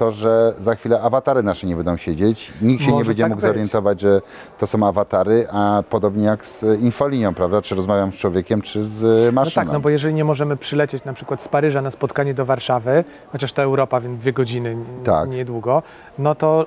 to, 0.00 0.10
że 0.10 0.54
za 0.58 0.74
chwilę 0.74 1.00
awatary 1.02 1.42
nasze 1.42 1.66
nie 1.66 1.76
będą 1.76 1.96
siedzieć, 1.96 2.52
nikt 2.62 2.82
się 2.82 2.86
nie 2.88 2.92
Może 2.94 3.08
będzie 3.08 3.22
tak 3.22 3.30
mógł 3.30 3.40
być. 3.40 3.48
zorientować, 3.50 4.00
że 4.00 4.20
to 4.58 4.66
są 4.66 4.86
awatary, 4.86 5.46
a 5.52 5.82
podobnie 5.90 6.24
jak 6.24 6.46
z 6.46 6.80
infolinią, 6.80 7.34
prawda? 7.34 7.62
Czy 7.62 7.74
rozmawiam 7.74 8.12
z 8.12 8.16
człowiekiem, 8.16 8.62
czy 8.62 8.84
z 8.84 9.26
No 9.26 9.32
maszyną. 9.32 9.64
tak, 9.64 9.72
no 9.72 9.80
bo 9.80 9.90
jeżeli 9.90 10.14
nie 10.14 10.24
możemy 10.24 10.56
przylecieć 10.56 11.04
na 11.04 11.12
przykład 11.12 11.42
z 11.42 11.48
Paryża 11.48 11.82
na 11.82 11.90
spotkanie 11.90 12.34
do 12.34 12.44
Warszawy, 12.44 13.04
chociaż 13.32 13.52
to 13.52 13.62
Europa, 13.62 14.00
więc 14.00 14.20
dwie 14.20 14.32
godziny, 14.32 14.76
Tak. 15.04 15.28
niedługo, 15.30 15.82
no 16.18 16.34
to 16.34 16.66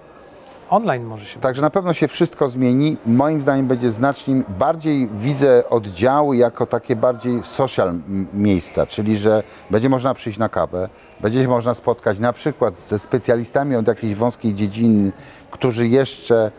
online 0.69 1.03
może 1.03 1.25
się... 1.25 1.39
Także 1.39 1.61
na 1.61 1.69
pewno 1.69 1.93
się 1.93 2.07
wszystko 2.07 2.49
zmieni. 2.49 2.97
Moim 3.05 3.41
zdaniem 3.41 3.67
będzie 3.67 3.91
znacznie 3.91 4.43
bardziej 4.59 5.07
widzę 5.07 5.69
oddziały 5.69 6.37
jako 6.37 6.65
takie 6.65 6.95
bardziej 6.95 7.43
social 7.43 7.93
miejsca, 8.33 8.85
czyli 8.85 9.17
że 9.17 9.43
będzie 9.71 9.89
można 9.89 10.13
przyjść 10.13 10.39
na 10.39 10.49
kawę, 10.49 10.89
będzie 11.21 11.41
się 11.41 11.47
można 11.47 11.73
spotkać 11.73 12.19
na 12.19 12.33
przykład 12.33 12.75
ze 12.75 12.99
specjalistami 12.99 13.75
od 13.75 13.87
jakiejś 13.87 14.15
wąskiej 14.15 14.53
dziedziny, 14.53 15.11
którzy 15.51 15.87
jeszcze 15.87 16.51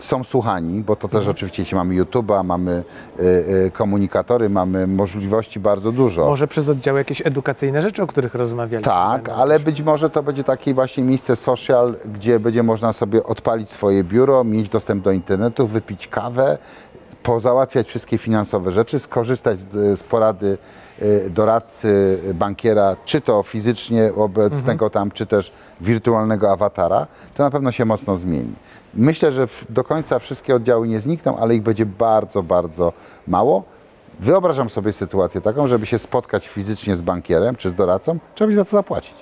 są 0.00 0.24
słuchani, 0.24 0.82
bo 0.82 0.96
to 0.96 1.08
też 1.08 1.28
oczywiście 1.28 1.62
jeśli 1.62 1.76
mamy 1.76 1.94
YouTube'a, 1.94 2.44
mamy 2.44 2.84
y, 3.18 3.22
y, 3.66 3.70
komunikatory, 3.70 4.48
mamy 4.48 4.86
możliwości 4.86 5.60
bardzo 5.60 5.92
dużo. 5.92 6.26
Może 6.26 6.46
przez 6.46 6.68
oddziały 6.68 6.98
jakieś 6.98 7.26
edukacyjne 7.26 7.82
rzeczy, 7.82 8.02
o 8.02 8.06
których 8.06 8.34
rozmawialiśmy. 8.34 8.92
Tak, 8.92 9.28
ale 9.28 9.60
być 9.60 9.82
może 9.82 10.10
to 10.10 10.22
będzie 10.22 10.44
takie 10.44 10.74
właśnie 10.74 11.04
miejsce 11.04 11.36
social, 11.36 11.94
gdzie 12.14 12.40
będzie 12.40 12.62
można 12.62 12.92
sobie 12.92 13.24
odpalić 13.24 13.70
swoje 13.70 14.04
biuro, 14.04 14.44
mieć 14.44 14.68
dostęp 14.68 15.04
do 15.04 15.12
internetu, 15.12 15.66
wypić 15.66 16.08
kawę, 16.08 16.58
pozałatwiać 17.22 17.88
wszystkie 17.88 18.18
finansowe 18.18 18.72
rzeczy, 18.72 18.98
skorzystać 18.98 19.60
z, 19.60 19.98
z 19.98 20.02
porady 20.02 20.58
doradcy, 21.30 22.18
y, 22.28 22.34
bankiera, 22.34 22.96
czy 23.04 23.20
to 23.20 23.42
fizycznie 23.42 24.14
obecnego 24.16 24.90
tam, 24.90 25.10
czy 25.10 25.26
też 25.26 25.52
wirtualnego 25.80 26.52
awatara, 26.52 27.06
to 27.34 27.42
na 27.42 27.50
pewno 27.50 27.72
się 27.72 27.84
mocno 27.84 28.16
zmieni. 28.16 28.52
Myślę, 28.94 29.32
że 29.32 29.48
do 29.68 29.84
końca 29.84 30.18
wszystkie 30.18 30.54
oddziały 30.54 30.88
nie 30.88 31.00
znikną, 31.00 31.38
ale 31.38 31.54
ich 31.54 31.62
będzie 31.62 31.86
bardzo, 31.86 32.42
bardzo 32.42 32.92
mało. 33.26 33.64
Wyobrażam 34.20 34.70
sobie 34.70 34.92
sytuację 34.92 35.40
taką, 35.40 35.66
żeby 35.66 35.86
się 35.86 35.98
spotkać 35.98 36.48
fizycznie 36.48 36.96
z 36.96 37.02
bankierem 37.02 37.56
czy 37.56 37.70
z 37.70 37.74
doradcą, 37.74 38.18
trzeba 38.34 38.54
za 38.54 38.64
to 38.64 38.70
zapłacić. 38.70 39.14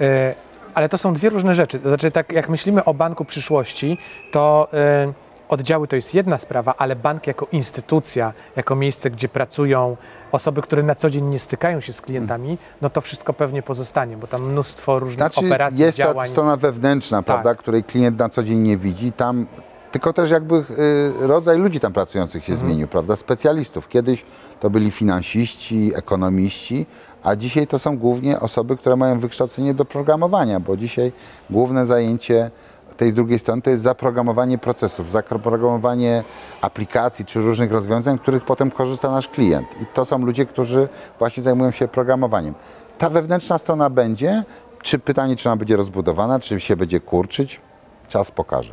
E, 0.00 0.34
Ale 0.74 0.88
to 0.88 0.98
są 0.98 1.14
dwie 1.14 1.30
różne 1.30 1.54
rzeczy. 1.54 1.78
To 1.78 1.88
znaczy, 1.88 2.10
tak 2.10 2.32
jak 2.32 2.48
myślimy 2.48 2.84
o 2.84 2.94
banku 2.94 3.24
przyszłości, 3.24 3.98
to 4.30 4.68
e, 4.72 5.12
oddziały 5.48 5.86
to 5.88 5.96
jest 5.96 6.14
jedna 6.14 6.38
sprawa, 6.38 6.74
ale 6.78 6.96
bank 6.96 7.26
jako 7.26 7.46
instytucja, 7.52 8.32
jako 8.56 8.76
miejsce, 8.76 9.10
gdzie 9.10 9.28
pracują 9.28 9.96
osoby, 10.32 10.62
które 10.62 10.82
na 10.82 10.94
co 10.94 11.10
dzień 11.10 11.24
nie 11.24 11.38
stykają 11.38 11.80
się 11.80 11.92
z 11.92 12.00
klientami, 12.00 12.58
no 12.82 12.90
to 12.90 13.00
wszystko 13.00 13.32
pewnie 13.32 13.62
pozostanie, 13.62 14.16
bo 14.16 14.26
tam 14.26 14.50
mnóstwo 14.52 14.98
różnych 14.98 15.16
Znaczy 15.32 15.46
operacji, 15.46 15.82
jest 15.84 15.98
ta 15.98 16.04
działań. 16.04 16.28
strona 16.30 16.56
wewnętrzna, 16.56 17.18
Tak. 17.18 17.24
prawda, 17.26 17.54
której 17.54 17.84
klient 17.84 18.18
na 18.18 18.28
co 18.28 18.42
dzień 18.42 18.58
nie 18.58 18.76
widzi. 18.76 19.12
Tam 19.12 19.46
tylko 19.92 20.12
też 20.12 20.30
jakby 20.30 20.54
y, 20.56 21.26
rodzaj 21.26 21.58
ludzi 21.58 21.80
tam 21.80 21.92
pracujących 21.92 22.44
się 22.44 22.52
Mhm. 22.52 22.68
zmienił, 22.70 22.88
prawda? 22.88 23.16
Specjalistów. 23.16 23.88
Kiedyś 23.88 24.24
to 24.60 24.70
byli 24.70 24.90
finansiści, 24.90 25.92
ekonomiści, 25.94 26.86
a 27.22 27.36
dzisiaj 27.36 27.66
to 27.66 27.78
są 27.78 27.98
głównie 27.98 28.40
osoby, 28.40 28.76
które 28.76 28.96
mają 28.96 29.20
wykształcenie 29.20 29.74
do 29.74 29.84
programowania, 29.84 30.60
bo 30.60 30.76
dzisiaj 30.76 31.12
główne 31.50 31.86
zajęcie 31.86 32.50
tej 32.98 33.12
drugiej 33.12 33.38
strony 33.38 33.62
to 33.62 33.70
jest 33.70 33.82
zaprogramowanie 33.82 34.58
procesów, 34.58 35.10
zaprogramowanie 35.10 36.24
aplikacji 36.60 37.24
czy 37.24 37.40
różnych 37.40 37.72
rozwiązań, 37.72 38.18
których 38.18 38.44
potem 38.44 38.70
korzysta 38.70 39.10
nasz 39.10 39.28
klient. 39.28 39.68
I 39.82 39.86
to 39.86 40.04
są 40.04 40.18
ludzie, 40.18 40.46
którzy 40.46 40.88
właśnie 41.18 41.42
zajmują 41.42 41.70
się 41.70 41.88
programowaniem. 41.88 42.54
Ta 42.98 43.10
wewnętrzna 43.10 43.58
strona 43.58 43.90
będzie, 43.90 44.44
czy 44.82 44.98
pytanie, 44.98 45.36
czy 45.36 45.48
ona 45.48 45.56
będzie 45.56 45.76
rozbudowana, 45.76 46.40
czy 46.40 46.60
się 46.60 46.76
będzie 46.76 47.00
kurczyć, 47.00 47.60
czas 48.08 48.30
pokaże. 48.30 48.72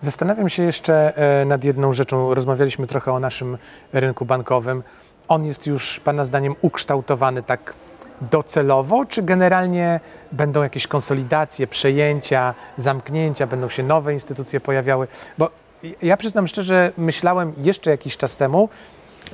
Zastanawiam 0.00 0.48
się 0.48 0.62
jeszcze 0.62 1.16
e, 1.16 1.44
nad 1.44 1.64
jedną 1.64 1.92
rzeczą. 1.92 2.34
Rozmawialiśmy 2.34 2.86
trochę 2.86 3.12
o 3.12 3.20
naszym 3.20 3.58
rynku 3.92 4.24
bankowym. 4.24 4.82
On 5.28 5.44
jest 5.44 5.66
już, 5.66 6.00
Pana 6.00 6.24
zdaniem, 6.24 6.54
ukształtowany 6.60 7.42
tak 7.42 7.74
docelowo, 8.20 9.04
czy 9.04 9.22
generalnie 9.22 10.00
będą 10.32 10.62
jakieś 10.62 10.86
konsolidacje, 10.86 11.66
przejęcia, 11.66 12.54
zamknięcia, 12.76 13.46
będą 13.46 13.68
się 13.68 13.82
nowe 13.82 14.12
instytucje 14.12 14.60
pojawiały? 14.60 15.08
Bo 15.38 15.50
ja 16.02 16.16
przyznam 16.16 16.48
szczerze, 16.48 16.92
myślałem 16.96 17.52
jeszcze 17.56 17.90
jakiś 17.90 18.16
czas 18.16 18.36
temu, 18.36 18.68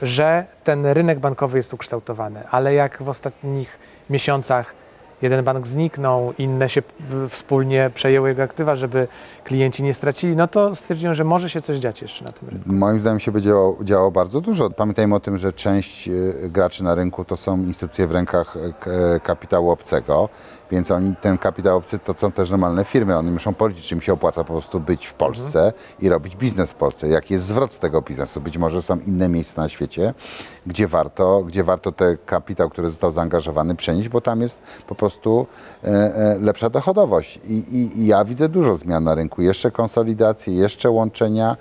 że 0.03 0.45
ten 0.65 0.87
rynek 0.87 1.19
bankowy 1.19 1.59
jest 1.59 1.75
ukształtowany, 1.75 2.49
ale 2.51 2.75
jak 2.75 3.03
w 3.03 3.09
ostatnich 3.09 3.79
miesiącach 4.11 4.75
jeden 5.23 5.45
bank 5.45 5.67
zniknął, 5.67 6.33
inne 6.39 6.69
się 6.69 6.83
wspólnie 7.29 7.91
przejęły 7.95 8.29
jego 8.29 8.43
aktywa, 8.43 8.77
żeby 8.77 9.09
klienci 9.45 9.83
nie 9.83 9.95
stracili, 9.95 10.37
no 10.37 10.49
to 10.49 10.75
stwierdziłem, 10.75 11.15
że 11.15 11.25
może 11.25 11.51
się 11.51 11.61
coś 11.61 11.77
dziać 11.79 12.03
jeszcze 12.03 12.25
na 12.25 12.33
tym 12.33 12.49
rynku. 12.49 12.73
Moim 12.73 13.01
zdaniem 13.01 13.21
się 13.21 13.33
będzie 13.33 13.49
działo, 13.49 13.77
działo 13.83 14.11
bardzo 14.11 14.41
dużo. 14.41 14.71
Pamiętajmy 14.71 15.15
o 15.15 15.21
tym, 15.21 15.39
że 15.39 15.53
część 15.53 16.09
y, 16.09 16.35
graczy 16.49 16.85
na 16.85 16.95
rynku 16.95 17.25
to 17.25 17.37
są 17.37 17.57
instytucje 17.59 18.07
w 18.07 18.13
rękach 18.13 18.57
y, 18.57 18.75
k- 18.81 18.91
kapitału 19.23 19.71
obcego, 19.71 20.29
więc 20.71 20.91
oni, 20.91 21.15
ten 21.21 21.39
kapitał 21.39 21.77
obcy 21.79 21.99
to 21.99 22.15
są 22.19 22.33
też 22.33 22.51
normalne 22.51 22.85
firmy. 22.85 23.19
Oni 23.19 23.31
muszą 23.31 23.55
policzyć, 23.55 23.87
czy 23.87 23.95
im 23.95 24.01
się 24.01 24.13
opłaca 24.13 24.45
po 24.45 24.53
prostu 24.53 24.81
być 24.81 25.07
w 25.07 25.15
Polsce 25.15 25.73
i 26.01 26.09
robić 26.09 26.37
biznes 26.37 26.71
w 26.73 26.75
Polsce. 26.75 27.09
Jaki 27.09 27.35
jest 27.35 27.47
zwrot 27.47 27.73
z 27.73 27.79
tego 27.79 28.03
biznesu? 28.03 28.41
Być 28.41 28.59
może 28.59 28.83
są 28.83 28.99
inne 29.07 29.29
miejsca 29.29 29.63
na 29.63 29.69
świecie, 29.69 30.15
gdzie 30.67 30.87
warto, 30.87 31.43
gdzie 31.47 31.65
warto 31.65 31.93
ten 31.93 32.17
kapitał, 32.27 32.71
który 32.71 32.91
został 32.91 33.11
zaangażowany, 33.11 33.75
przenieść, 33.75 34.09
bo 34.09 34.21
tam 34.21 34.41
jest 34.41 34.61
po 34.87 34.95
prostu 34.95 35.12
e, 35.85 35.89
e, 35.89 36.39
lepsza 36.39 36.71
dochodowość. 36.71 37.41
I, 37.49 37.53
i, 37.53 38.01
I 38.01 38.07
ja 38.07 38.25
widzę 38.25 38.49
dużo 38.49 38.77
zmian 38.77 39.05
na 39.05 39.15
rynku. 39.15 39.43
Jeszcze 39.43 39.71
konsolidacje, 39.71 40.55
jeszcze 40.55 40.91
łączenia. 40.91 41.57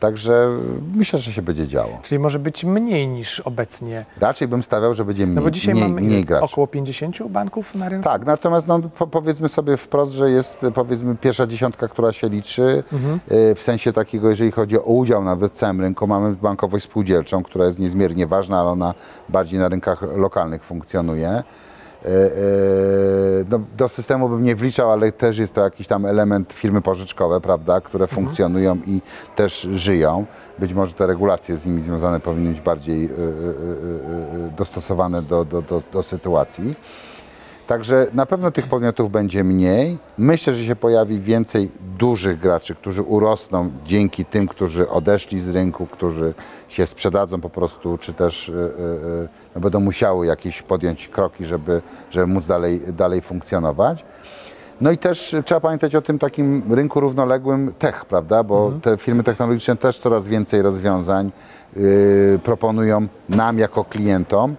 Także 0.00 0.48
myślę, 0.94 1.18
że 1.18 1.32
się 1.32 1.42
będzie 1.42 1.68
działo. 1.68 1.98
Czyli 2.02 2.18
może 2.18 2.38
być 2.38 2.64
mniej 2.64 3.08
niż 3.08 3.40
obecnie. 3.40 4.06
Raczej 4.20 4.48
bym 4.48 4.62
stawiał, 4.62 4.94
że 4.94 5.04
będzie 5.04 5.26
mniej, 5.26 5.36
No 5.36 5.42
bo 5.42 5.50
dzisiaj 5.50 5.74
mniej, 5.74 5.88
mamy 5.88 6.00
mniej 6.00 6.24
graczy. 6.24 6.44
około 6.44 6.66
50 6.66 7.28
banków 7.28 7.74
na 7.74 7.88
rynku. 7.88 8.04
Tak, 8.04 8.26
natomiast 8.26 8.66
no, 8.66 8.80
po, 8.98 9.06
powiedzmy 9.06 9.48
sobie 9.48 9.76
wprost, 9.76 10.12
że 10.12 10.30
jest 10.30 10.66
powiedzmy 10.74 11.16
pierwsza 11.16 11.46
dziesiątka, 11.46 11.88
która 11.88 12.12
się 12.12 12.28
liczy, 12.28 12.84
y, 13.32 13.54
w 13.54 13.62
sensie 13.62 13.92
takiego, 13.92 14.30
jeżeli 14.30 14.50
chodzi 14.50 14.78
o 14.78 14.82
udział 14.82 15.24
nawet 15.24 15.52
w 15.52 15.56
całym 15.56 15.80
rynku, 15.80 16.06
mamy 16.06 16.36
bankowość 16.36 16.84
spółdzielczą, 16.84 17.42
która 17.42 17.64
jest 17.66 17.78
niezmiernie 17.78 18.26
ważna, 18.26 18.60
ale 18.60 18.68
ona 18.70 18.94
bardziej 19.28 19.60
na 19.60 19.68
rynkach 19.68 20.02
lokalnych 20.16 20.64
funkcjonuje. 20.64 21.42
Y, 22.04 22.08
y, 22.08 23.44
No, 23.50 23.60
do 23.76 23.88
systemu 23.88 24.28
bym 24.28 24.42
nie 24.42 24.56
wliczał, 24.56 24.90
ale 24.90 25.12
też 25.12 25.38
jest 25.38 25.54
to 25.54 25.60
jakiś 25.60 25.86
tam 25.86 26.06
element 26.06 26.52
firmy 26.52 26.80
pożyczkowe, 26.80 27.40
prawda, 27.40 27.80
które 27.80 28.06
funkcjonują 28.06 28.76
i 28.86 29.00
też 29.36 29.68
żyją. 29.74 30.26
Być 30.58 30.74
może 30.74 30.92
te 30.92 31.06
regulacje 31.06 31.56
z 31.56 31.66
nimi 31.66 31.82
związane 31.82 32.20
powinny 32.20 32.50
być 32.50 32.60
bardziej 32.60 33.04
y, 33.04 33.08
dostosowane 34.56 35.22
do, 35.22 35.44
do, 35.44 35.62
do, 35.62 35.82
do 35.92 36.02
sytuacji. 36.02 36.74
Także 37.68 38.06
na 38.12 38.26
pewno 38.26 38.50
tych 38.50 38.66
podmiotów 38.66 39.10
będzie 39.10 39.44
mniej. 39.44 39.98
Myślę, 40.18 40.54
że 40.54 40.64
się 40.64 40.76
pojawi 40.76 41.20
więcej 41.20 41.70
dużych 41.98 42.40
graczy, 42.40 42.74
którzy 42.74 43.02
urosną 43.02 43.70
dzięki 43.84 44.24
tym, 44.24 44.48
którzy 44.48 44.88
odeszli 44.88 45.40
z 45.40 45.48
rynku, 45.48 45.86
którzy 45.86 46.34
się 46.68 46.86
sprzedadzą 46.86 47.40
po 47.40 47.50
prostu, 47.50 47.98
czy 47.98 48.12
też 48.12 48.48
y, 48.48 48.52
y, 48.52 48.56
y, 48.56 49.28
no 49.54 49.60
będą 49.60 49.80
musiały 49.80 50.26
jakieś 50.26 50.62
podjąć 50.62 51.08
kroki, 51.08 51.44
żeby, 51.44 51.82
żeby 52.10 52.26
móc 52.26 52.46
dalej, 52.46 52.80
dalej 52.88 53.22
funkcjonować. 53.22 54.04
No 54.80 54.90
i 54.90 54.98
też 54.98 55.36
trzeba 55.44 55.60
pamiętać 55.60 55.94
o 55.94 56.02
tym 56.02 56.18
takim 56.18 56.74
rynku 56.74 57.00
równoległym 57.00 57.72
tech, 57.78 58.04
prawda? 58.04 58.44
Bo 58.44 58.72
te 58.82 58.96
firmy 58.96 59.24
technologiczne 59.24 59.76
też 59.76 59.98
coraz 59.98 60.28
więcej 60.28 60.62
rozwiązań 60.62 61.30
y, 61.76 62.40
proponują 62.44 63.08
nam 63.28 63.58
jako 63.58 63.84
klientom. 63.84 64.56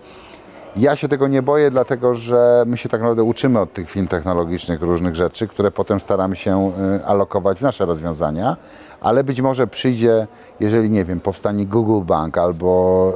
Ja 0.80 0.96
się 0.96 1.08
tego 1.08 1.28
nie 1.28 1.42
boję, 1.42 1.72
dlatego 1.72 2.16
że 2.16 2.64
my 2.68 2.78
się 2.78 2.90
tak 2.90 3.02
naprawdę 3.02 3.24
uczymy 3.24 3.60
od 3.60 3.74
tych 3.74 3.90
firm 3.90 4.08
technologicznych 4.08 4.82
różnych 4.82 5.16
rzeczy, 5.16 5.48
które 5.48 5.72
potem 5.72 6.00
staramy 6.00 6.36
się 6.36 6.72
y, 7.00 7.06
alokować 7.06 7.60
w 7.60 7.62
nasze 7.62 7.86
rozwiązania, 7.86 8.58
ale 9.02 9.24
być 9.24 9.42
może 9.42 9.68
przyjdzie, 9.68 10.28
jeżeli 10.60 10.90
nie 10.90 11.06
wiem, 11.06 11.20
powstanie 11.20 11.66
Google 11.66 12.06
Bank 12.06 12.38
albo 12.38 13.14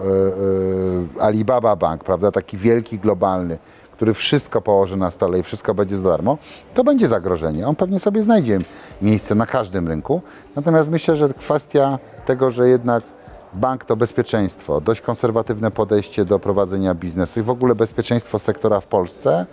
y, 1.16 1.20
y, 1.20 1.22
Alibaba 1.22 1.76
Bank, 1.76 2.04
prawda, 2.04 2.32
taki 2.32 2.58
wielki, 2.58 3.00
globalny, 3.00 3.58
który 3.92 4.14
wszystko 4.14 4.62
położy 4.62 4.98
na 4.98 5.12
stole 5.12 5.40
i 5.40 5.44
wszystko 5.44 5.74
będzie 5.74 5.98
za 5.98 6.10
darmo, 6.10 6.38
to 6.74 6.84
będzie 6.84 7.08
zagrożenie. 7.08 7.68
On 7.68 7.76
pewnie 7.76 8.00
sobie 8.00 8.24
znajdzie 8.24 8.60
miejsce 9.02 9.36
na 9.36 9.46
każdym 9.46 9.88
rynku. 9.88 10.22
Natomiast 10.56 10.90
myślę, 10.90 11.16
że 11.16 11.30
kwestia 11.34 12.00
tego, 12.26 12.52
że 12.52 12.70
jednak 12.70 13.04
bank 13.56 13.86
to 13.86 13.96
bezpieczeństwo, 13.96 14.82
dość 14.82 15.02
konserwatywne 15.02 15.72
podejście 15.72 16.26
do 16.26 16.40
prowadzenia 16.40 16.96
biznesu 16.96 17.40
i 17.40 17.44
w 17.44 17.50
ogóle 17.50 17.76
bezpieczeństwo 17.76 18.40
sektora 18.40 18.80
w 18.80 18.88
Polsce 18.88 19.46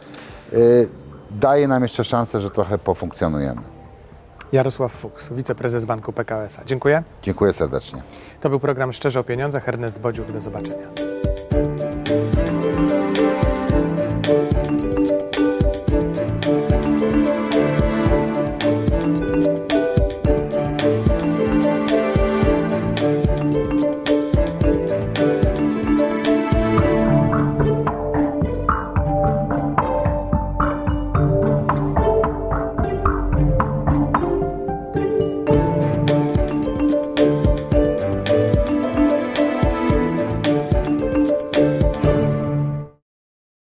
y, 0.52 0.88
daje 1.30 1.68
nam 1.68 1.82
jeszcze 1.82 2.04
szansę, 2.04 2.40
że 2.40 2.50
trochę 2.50 2.78
pofunkcjonujemy. 2.78 3.60
Jarosław 4.52 4.92
Fuchs, 4.92 5.32
wiceprezes 5.32 5.84
Banku 5.84 6.12
PKO 6.12 6.44
SA. 6.44 6.62
Dziękuję. 6.66 7.02
Dziękuję 7.22 7.52
serdecznie. 7.52 8.02
To 8.40 8.50
był 8.50 8.60
program 8.60 8.92
Szczerze 8.92 9.20
o 9.20 9.24
Pieniądzach. 9.24 9.68
Ernest 9.68 9.98
Bodziuk, 9.98 10.32
do 10.32 10.40
zobaczenia. 10.40 10.86